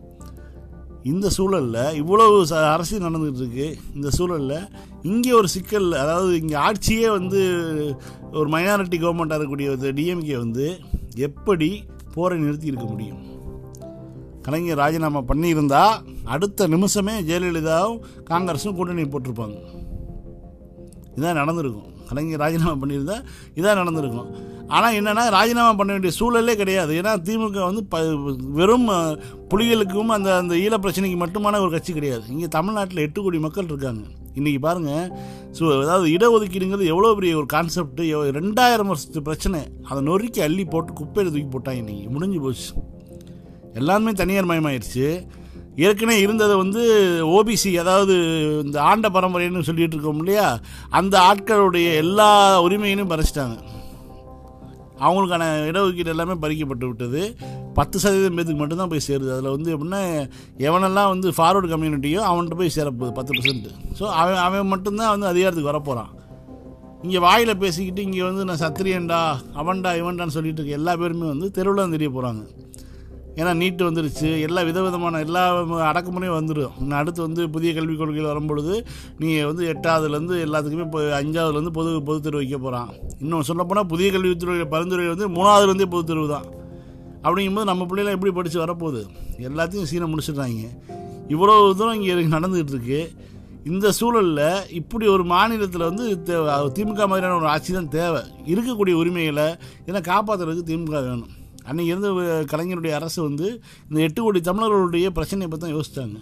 இந்த 1.10 1.28
சூழலில் 1.36 1.94
இவ்வளவு 2.00 2.34
ச 2.50 2.58
அரசியல் 2.74 3.06
நடந்துகிட்டு 3.06 3.42
இருக்கு 3.42 3.66
இந்த 3.94 4.08
சூழலில் 4.16 4.68
இங்கே 5.10 5.32
ஒரு 5.38 5.48
சிக்கல் 5.54 5.88
அதாவது 6.02 6.32
இங்கே 6.40 6.56
ஆட்சியே 6.66 7.08
வந்து 7.18 7.40
ஒரு 8.38 8.48
மைனாரிட்டி 8.54 8.98
கவர்மெண்ட்டாக 8.98 9.38
இருக்கக்கூடிய 9.38 9.92
டிஎம்கே 9.98 10.36
வந்து 10.44 10.66
எப்படி 11.28 11.70
போரை 12.14 12.36
நிறுத்தி 12.38 12.70
இருக்க 12.70 12.86
முடியும்? 12.92 13.20
கலைஞர் 14.46 14.80
ராஜினாமா 14.82 15.20
பண்ணியிருந்தால் 15.30 15.94
அடுத்த 16.34 16.66
நிமிஷமே 16.74 17.14
ஜெயலலிதாவும் 17.30 18.00
காங்கிரஸும் 18.30 18.76
கூட்டணி 18.78 19.04
போட்டிருப்பாங்க. 19.14 19.58
இதான் 21.18 21.40
நடந்திருக்கும். 21.40 21.88
கலைஞர் 22.08 22.42
ராஜினாமா 22.42 22.74
பண்ணியிருந்தா 22.80 23.16
இதான் 23.58 23.78
நடந்திருக்கும். 23.80 24.30
ஆனால் 24.76 24.96
என்னென்னா 24.98 25.22
ராஜினாமா 25.36 25.72
பண்ண 25.78 25.90
வேண்டிய 25.94 26.12
சூழலே 26.18 26.54
கிடையாது. 26.60 26.92
ஏன்னா 27.00 27.12
திமுக 27.26 27.58
வந்து 27.68 27.82
ப 27.92 27.98
வெறும் 28.58 28.86
புலிகளுக்கும் 29.50 30.12
அந்த 30.16 30.28
அந்த 30.40 30.54
ஈழ 30.64 30.74
பிரச்சனைக்கு 30.84 31.18
மட்டுமான 31.22 31.60
ஒரு 31.64 31.70
கட்சி 31.74 31.92
கிடையாது. 31.98 32.24
இங்கே 32.34 32.48
தமிழ்நாட்டில் 32.56 33.04
எட்டு 33.06 33.22
கோடி 33.24 33.40
மக்கள் 33.46 33.70
இருக்காங்க. 33.72 34.04
இன்றைக்கி 34.38 34.60
பாருங்கள் 34.66 35.08
ஸோ 35.56 35.64
அதாவது 35.82 36.06
இடஒதுக்கீடுங்கிறது 36.16 36.86
எவ்வளோ 36.92 37.12
பெரிய 37.18 37.32
ஒரு 37.40 37.48
கான்செப்ட் 37.56 38.00
ரெண்டாயிரம் 38.38 38.90
வருஷத்து 38.92 39.22
பிரச்சனை. 39.28 39.60
அதை 39.90 40.00
நொறுக்கி 40.08 40.42
அள்ளி 40.46 40.64
போட்டு 40.74 40.92
குப்பையில் 41.00 41.32
தூக்கி 41.34 41.50
போட்டாங்க 41.54 41.82
இன்றைக்கி 41.84 42.06
முடிஞ்சு 42.16 42.40
போச்சு. 42.46 42.70
எல்லாமே 43.80 44.12
தனியார் 44.22 44.50
மயமாயிருச்சு. 44.52 45.06
ஏற்கனவே 45.78 46.20
இருந்ததை 46.20 46.56
வந்து 46.56 46.82
ஓபிசி 47.36 47.76
அதாவது 47.76 48.14
இந்த 48.64 48.82
ஆண்ட 48.82 49.08
பரம்பரைன்னு 49.08 49.68
சொல்லிட்டு 49.68 49.96
இருக்கோம் 49.96 50.18
இல்லையா? 50.18 50.60
அந்த 50.90 51.14
ஆட்களுடைய 51.18 51.94
எல்லா 51.94 52.60
உரிமையிலும் 52.60 53.12
பறிச்சிட்டாங்க. 53.12 53.56
அவங்களுக்கான 55.00 55.44
இடஒதுக்கீடு 55.68 56.12
எல்லாமே 56.14 56.34
பறிக்கப்பட்டு 56.42 56.88
விட்டது. 56.88 57.22
பத்து 57.74 57.98
சதவீதம் 57.98 58.36
பேத்துக்கு 58.36 58.62
மட்டும்தான் 58.62 58.92
போய் 58.92 59.06
சேருது. 59.08 59.32
அதில் 59.34 59.54
வந்து 59.56 59.72
எப்படின்னா 59.74 60.00
எவனெல்லாம் 60.68 61.08
வந்து 61.08 61.28
ஃபார்வர்டு 61.36 61.68
கம்யூனிட்டியோ 61.74 62.20
அவன்கிட்ட 62.30 62.58
போய் 62.60 62.76
சேரப்போகுது 62.78 63.16
பத்து 63.18 63.32
பர்சன்ட் 63.38 63.68
ஸோ 64.00 64.04
அவன் 64.20 64.42
அவன் 64.46 64.66
மட்டும்தான் 64.66 65.10
வந்து 65.10 65.26
அதிகாரத்துக்கு 65.26 65.72
வரப்போகிறான் 65.72 66.10
இங்கே 67.02 67.18
வாயில் 67.18 67.60
பேசிக்கிட்டு 67.62 68.02
இங்கே 68.02 68.22
வந்து 68.22 68.44
நான் 68.44 68.62
சத்திரியன்டா 68.64 69.20
அவன்டா 69.62 69.92
இவன்டான்னு 70.00 70.36
சொல்லிட்டு 70.36 70.60
இருக்க 70.60 70.80
எல்லா 70.80 70.92
பேருமே 70.96 71.26
வந்து 71.26 71.50
தெருவில் 71.50 71.82
தான் 71.84 71.96
தெரிய 71.96 72.10
போகிறாங்க 72.10 72.42
ஏன்னா 73.36 73.52
நீட்டு 73.60 73.82
வந்துருச்சு 73.90 74.28
எல்லா 74.46 74.62
விதவிதமான 74.62 75.20
எல்லா 75.26 75.42
அடக்குமுறையும் 75.90 76.36
வந்துடும் 76.38 76.74
இன்னும் 76.80 76.98
அடுத்து 76.98 77.20
வந்து 77.22 77.42
புதிய 77.50 77.70
கல்விக் 77.74 78.00
கொள்கையில் 78.00 78.30
வரும்பொழுது 78.30 78.74
நீங்கள் 79.18 79.48
வந்து 79.50 79.64
எட்டாவதுலேருந்து 79.72 80.36
எல்லாத்துக்குமே 80.46 80.86
இப்போ 80.88 81.02
அஞ்சாவதுலேருந்து 81.20 81.72
பொது 81.78 82.02
பொதுத் 82.08 82.22
தேர்வு 82.22 82.42
வைக்க 82.42 82.58
போகிறான் 82.58 82.90
இன்னும் 83.20 83.46
சொல்லப்போனால் 83.50 83.90
புதிய 83.92 84.10
கல்வித்துறை 84.16 84.66
பரிந்துரை 84.74 85.06
வந்து 85.14 85.28
மூணாவதுலேருந்தே 85.36 85.88
பொது 85.96 86.06
தேர்வு 86.10 86.28
தான். 86.34 86.48
அப்படிங்கும்போது 87.24 87.70
நம்ம 87.70 87.82
பிள்ளைலாம் 87.90 88.16
எப்படி 88.16 88.32
படித்து 88.36 88.64
வரப்போகுது? 88.64 89.02
எல்லாத்தையும் 89.48 89.88
சீனை 89.90 90.06
முடிச்சிடுறாங்க. 90.12 90.64
இவ்வளோ 91.34 91.74
தூரம் 91.80 91.98
இங்கே 92.00 92.14
நடந்துகிட்டு 92.36 92.74
இருக்கு. 92.76 93.02
இந்த 93.64 93.92
சூழலில் 93.98 94.72
இப்படி 94.78 95.06
ஒரு 95.06 95.24
மாநிலத்தில் 95.24 95.88
வந்து 95.88 96.04
திமுக 96.76 97.02
மாதிரியான 97.10 97.36
ஒரு 97.36 97.48
ஆட்சி 97.52 97.72
தான் 97.72 97.92
தேவை. 97.98 98.22
இருக்கக்கூடிய 98.52 98.94
உரிமைகளை 99.02 99.46
இதெல்லாம் 99.82 100.08
காப்பாற்றுறதுக்கு 100.10 100.70
திமுக 100.72 100.98
வேணும். 101.08 101.32
அன்றைக்கி 101.68 101.90
இருந்த 101.94 102.08
கலைஞருடைய 102.52 102.92
அரசு 103.00 103.18
வந்து 103.28 103.46
இந்த 103.88 103.98
எட்டு 104.06 104.20
கோடி 104.24 104.40
தமிழர்களுடைய 104.50 105.08
பிரச்சனையை 105.18 105.48
பற்றி 105.50 105.64
தான் 105.64 105.76
யோசித்தாங்க 105.78 106.20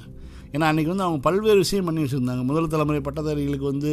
ஏன்னா 0.55 0.69
அன்றைக்கி 0.71 0.91
வந்து 0.93 1.05
அவங்க 1.07 1.21
பல்வேறு 1.27 1.59
விஷயம் 1.65 1.89
பண்ணி 1.89 2.01
வச்சுருந்தாங்க. 2.05 2.43
முதல் 2.49 2.73
தலைமுறை 2.73 3.01
பட்டதாரிகளுக்கு 3.09 3.67
வந்து 3.73 3.91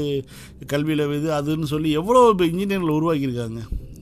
கல்வியில் 0.71 1.03
இது 1.17 1.29
அதுன்னு 1.39 1.67
சொல்லி 1.73 1.89
எவ்வளோ 1.99 2.21
இப்போ 2.33 2.45
இன்ஜினியர்களை 2.51 2.93
உருவாக்கியிருக்காங்க. 2.99 3.59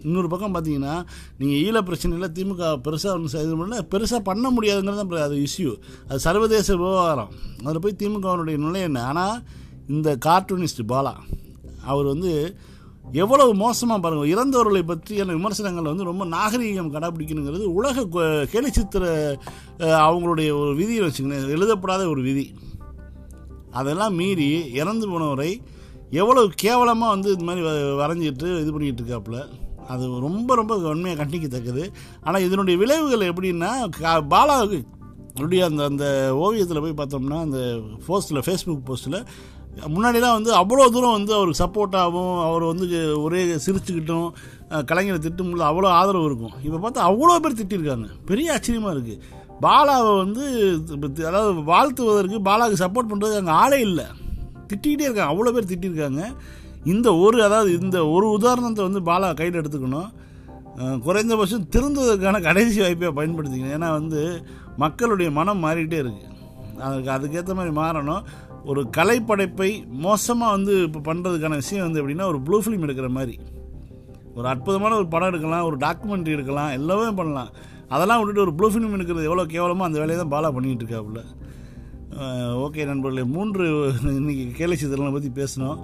இன்னொரு 0.08 0.29
பக்கம் 0.31 0.53
பார்த்தீங்கன்னா 0.55 0.93
நீங்கள் 1.39 1.60
ஈழ 1.65 1.77
பிரச்சனையில் 1.88 2.34
திமுக 2.38 2.63
பெருசாக 2.86 3.15
ஒன்று 3.17 3.41
இது 3.45 3.55
பண்ணல 3.62 3.79
பெருசாக 3.93 4.21
பண்ண 4.29 4.51
முடியாதுங்கிறது 4.55 5.01
தான் 5.01 5.25
அது 5.27 5.38
இஷ்யூ 5.47 5.71
அது 6.10 6.19
சர்வதேச 6.27 6.69
விவகாரம். 6.81 7.31
அதில் 7.65 7.84
போய் 7.86 7.99
திமுகவனுடைய 8.03 8.58
நிலை 8.65 8.81
என்ன? 8.89 9.01
ஆனால் 9.12 9.36
இந்த 9.95 10.12
கார்ட்டூனிஸ்ட் 10.27 10.84
பாலா 10.93 11.15
அவர் 11.91 12.08
வந்து 12.13 12.31
எவ்வளவு 13.12 13.54
மோசமாக 13.54 14.00
பாருங்கள் 14.00 14.30
இறந்தவர்களை 14.30 14.86
பற்றியான 14.86 15.26
விமர்சனங்கள் 15.26 15.84
வந்து 15.84 16.04
ரொம்ப 16.04 16.26
நாகரீகம் 16.26 16.91
கடைப்பிடிக்கணுங்கிறது 16.91 17.63
உலக 17.63 18.02
கேலிச்சித்திர 18.52 19.36
அவங்களுடைய 19.80 20.60
ஒரு 20.60 20.74
விதியை 20.76 21.08
வச்சுக்கணும் 21.08 21.50
எழுதப்படாத 21.50 22.08
ஒரு 22.08 22.22
விதி. 22.22 22.54
அதெல்லாம் 23.72 24.15
மீறி 24.15 24.72
இறந்து 24.72 25.10
போனவரை 25.10 25.60
எவ்வளவு 26.12 26.50
கேவலமாக 26.56 27.12
வந்து 27.12 27.32
இது 27.32 27.44
மாதிரி 27.44 27.65
வ- 27.65 27.98
வரைஞ்சிட்டு 28.00 28.60
இது 28.60 28.72
பண்ணிக்கிட்டு 28.72 29.04
இருக்காப்புல. 29.04 29.48
அது 29.88 30.20
ரொம்ப 30.20 30.56
ரொம்ப 30.56 30.76
உண்மையாக 30.76 31.26
கண்டிக்கத்தக்கது. 31.26 31.94
ஆனால் 32.22 32.41
இதனுடைய 32.41 32.80
விளைவுகள் 32.80 33.34
எப்படின்னா 33.34 33.89
பாலாவுக்கு 34.30 34.84
அப்படியே 35.28 35.62
அந்த 35.62 35.84
அந்த 35.84 36.36
ஓவியத்தில் 36.36 36.80
போய் 36.80 37.06
பார்த்தோம்னா 37.06 37.39
அந்த 37.39 37.80
போஸ்ட்டில் 38.08 38.41
ஃபேஸ்புக் 38.46 38.82
போஸ்ட்டில் 38.86 39.26
முன்னாடிலாம் 39.93 40.35
வந்து 40.38 40.51
அவ்வளோ 40.59 40.85
தூரம் 40.95 41.15
வந்து 41.17 41.33
அவருக்கு 41.38 41.61
சப்போர்ட்டாகவும் 41.63 42.35
அவர் 42.47 42.63
வந்து 42.71 42.85
ஒரே 43.25 43.41
சிரிச்சுக்கிட்டும் 43.65 44.27
கலைஞரை 44.89 44.89
கலைஞரை 44.89 45.19
திட்டும்போது 45.25 45.65
அவ்வளோ 45.69 45.89
ஆதரவு 45.99 46.27
இருக்கும். 46.29 46.53
இப்போ 46.65 46.77
பார்த்தா 46.83 47.07
அவ்வளோ 47.09 47.35
பேர் 47.43 47.57
திட்டிருக்காங்க. 47.59 48.07
பெரிய 48.29 48.53
ஆச்சரியமாக 48.55 48.93
இருக்குது 48.95 49.43
பாலாவை 49.65 50.11
வந்து 50.23 50.43
அதாவது 51.29 51.51
வாழ்த்துவதற்கு 51.71 52.38
பாலாவுக்கு 52.47 52.83
சப்போர்ட் 52.83 53.09
பண்ணுறதுக்கு 53.11 53.41
அங்கே 53.43 53.55
ஆளே 53.63 53.79
இல்லை. 53.88 54.07
திட்டிக்கிட்டே 54.69 55.07
இருக்காங்க. 55.07 55.31
அவ்வளோ 55.33 55.53
பேர் 55.55 55.71
திட்டிருக்காங்க. 55.71 56.23
இந்த 56.93 57.07
ஒரு 57.25 57.38
அதாவது 57.47 57.69
இந்த 57.81 57.97
ஒரு 58.15 58.25
உதாரணத்தை 58.38 58.81
வந்து 58.88 59.01
பாலா 59.09 59.29
கையில் 59.41 59.59
எடுத்துக்கணும். 59.61 60.09
குறைந்தபட்சம் 61.05 61.67
திருந்ததுக்கான 61.73 62.41
கடைசி 62.47 62.79
வாய்ப்பை 62.83 63.11
பயன்படுத்திக்கணும். 63.19 63.75
ஏன்னா 63.77 63.89
வந்து 63.99 64.21
மக்களுடைய 64.83 65.29
மனம் 65.38 65.63
மாறிக்கிட்டே 65.65 65.99
இருக்குது 66.03 66.33
அதுக்கு 66.88 67.11
அதுக்கேற்ற 67.17 67.53
மாதிரி 67.59 67.73
மாறணும். 67.81 68.23
ஒரு 68.71 68.82
கலைப்படைப்பை 68.97 69.69
மோசமாக 70.06 70.56
வந்து 70.56 70.73
இப்போ 70.88 70.99
பண்ணுறதுக்கான 71.08 71.58
விஷயம் 71.62 71.86
வந்து 71.88 71.99
எப்படின்னா 72.01 72.28
ஒரு 72.32 72.39
ப்ளூ 72.47 72.58
ஃபிலிம் 72.63 72.86
எடுக்கிற 72.86 73.10
மாதிரி. 73.17 73.36
ஒரு 74.38 74.47
அற்புதமான 74.54 74.95
ஒரு 75.01 75.08
படம் 75.13 75.30
எடுக்கலாம் 75.32 75.67
ஒரு 75.69 75.78
டாக்குமெண்ட்ரி 75.86 76.36
எடுக்கலாம் 76.38 76.71
எல்லாமே 76.78 77.10
பண்ணலாம். 77.19 77.51
அதெல்லாம் 77.95 78.19
விட்டுட்டு 78.19 78.45
ஒரு 78.45 78.54
ப்ளூ 78.58 78.67
ஃபிலிம் 78.73 78.95
எடுக்கிறது 78.97 79.30
எவ்வளோ 79.30 79.45
கேவலமோ 79.54 79.86
அந்த 79.88 79.99
வேலையை 80.01 80.17
தான் 80.21 80.34
பாலா 80.36 80.49
பண்ணிகிட்டு 80.56 80.86
இருக்காப்புல 80.86 81.21
ஓகே 82.65 82.82
நண்பர்களே 82.89 83.23
மூன்று 83.36 83.63
இன்றைக்கி 84.19 84.43
கேலி 84.60 84.75
சித்திரங்களை 84.82 85.13
பற்றி 85.15 85.30
பேசினோம். 85.39 85.80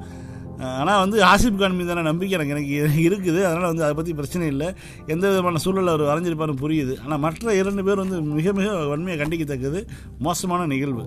ஆனால் 0.81 0.99
வந்து 1.03 1.17
ஆசிப் 1.29 1.57
கான் 1.61 1.77
மீதான 1.79 2.03
நம்பிக்கை 2.07 2.35
எனக்கு 2.37 2.53
எனக்கு 2.53 2.73
இருக்குது. 3.07 3.39
அதனால் 3.49 3.71
வந்து 3.71 3.85
அதை 3.85 3.95
பற்றி 3.99 4.13
பிரச்சனை 4.19 4.45
இல்லை. 4.53 4.67
எந்த 5.13 5.23
விதமான 5.31 5.61
சூழலில் 5.63 5.93
அவர் 5.93 6.09
வரைஞ்சிருப்பாருன்னு 6.09 6.63
புரியுது. 6.63 6.95
ஆனால் 7.03 7.21
மற்ற 7.25 7.55
இரண்டு 7.61 7.83
பேர் 7.87 8.03
வந்து 8.03 8.19
மிக 8.37 8.53
மிக 8.59 8.69
வன்மையாக 8.91 9.19
கண்டிக்கத்தக்கது. 9.23 9.81
மோசமான 10.27 10.67
நிகழ்வு. 10.73 11.05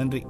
நன்றி. 0.00 0.22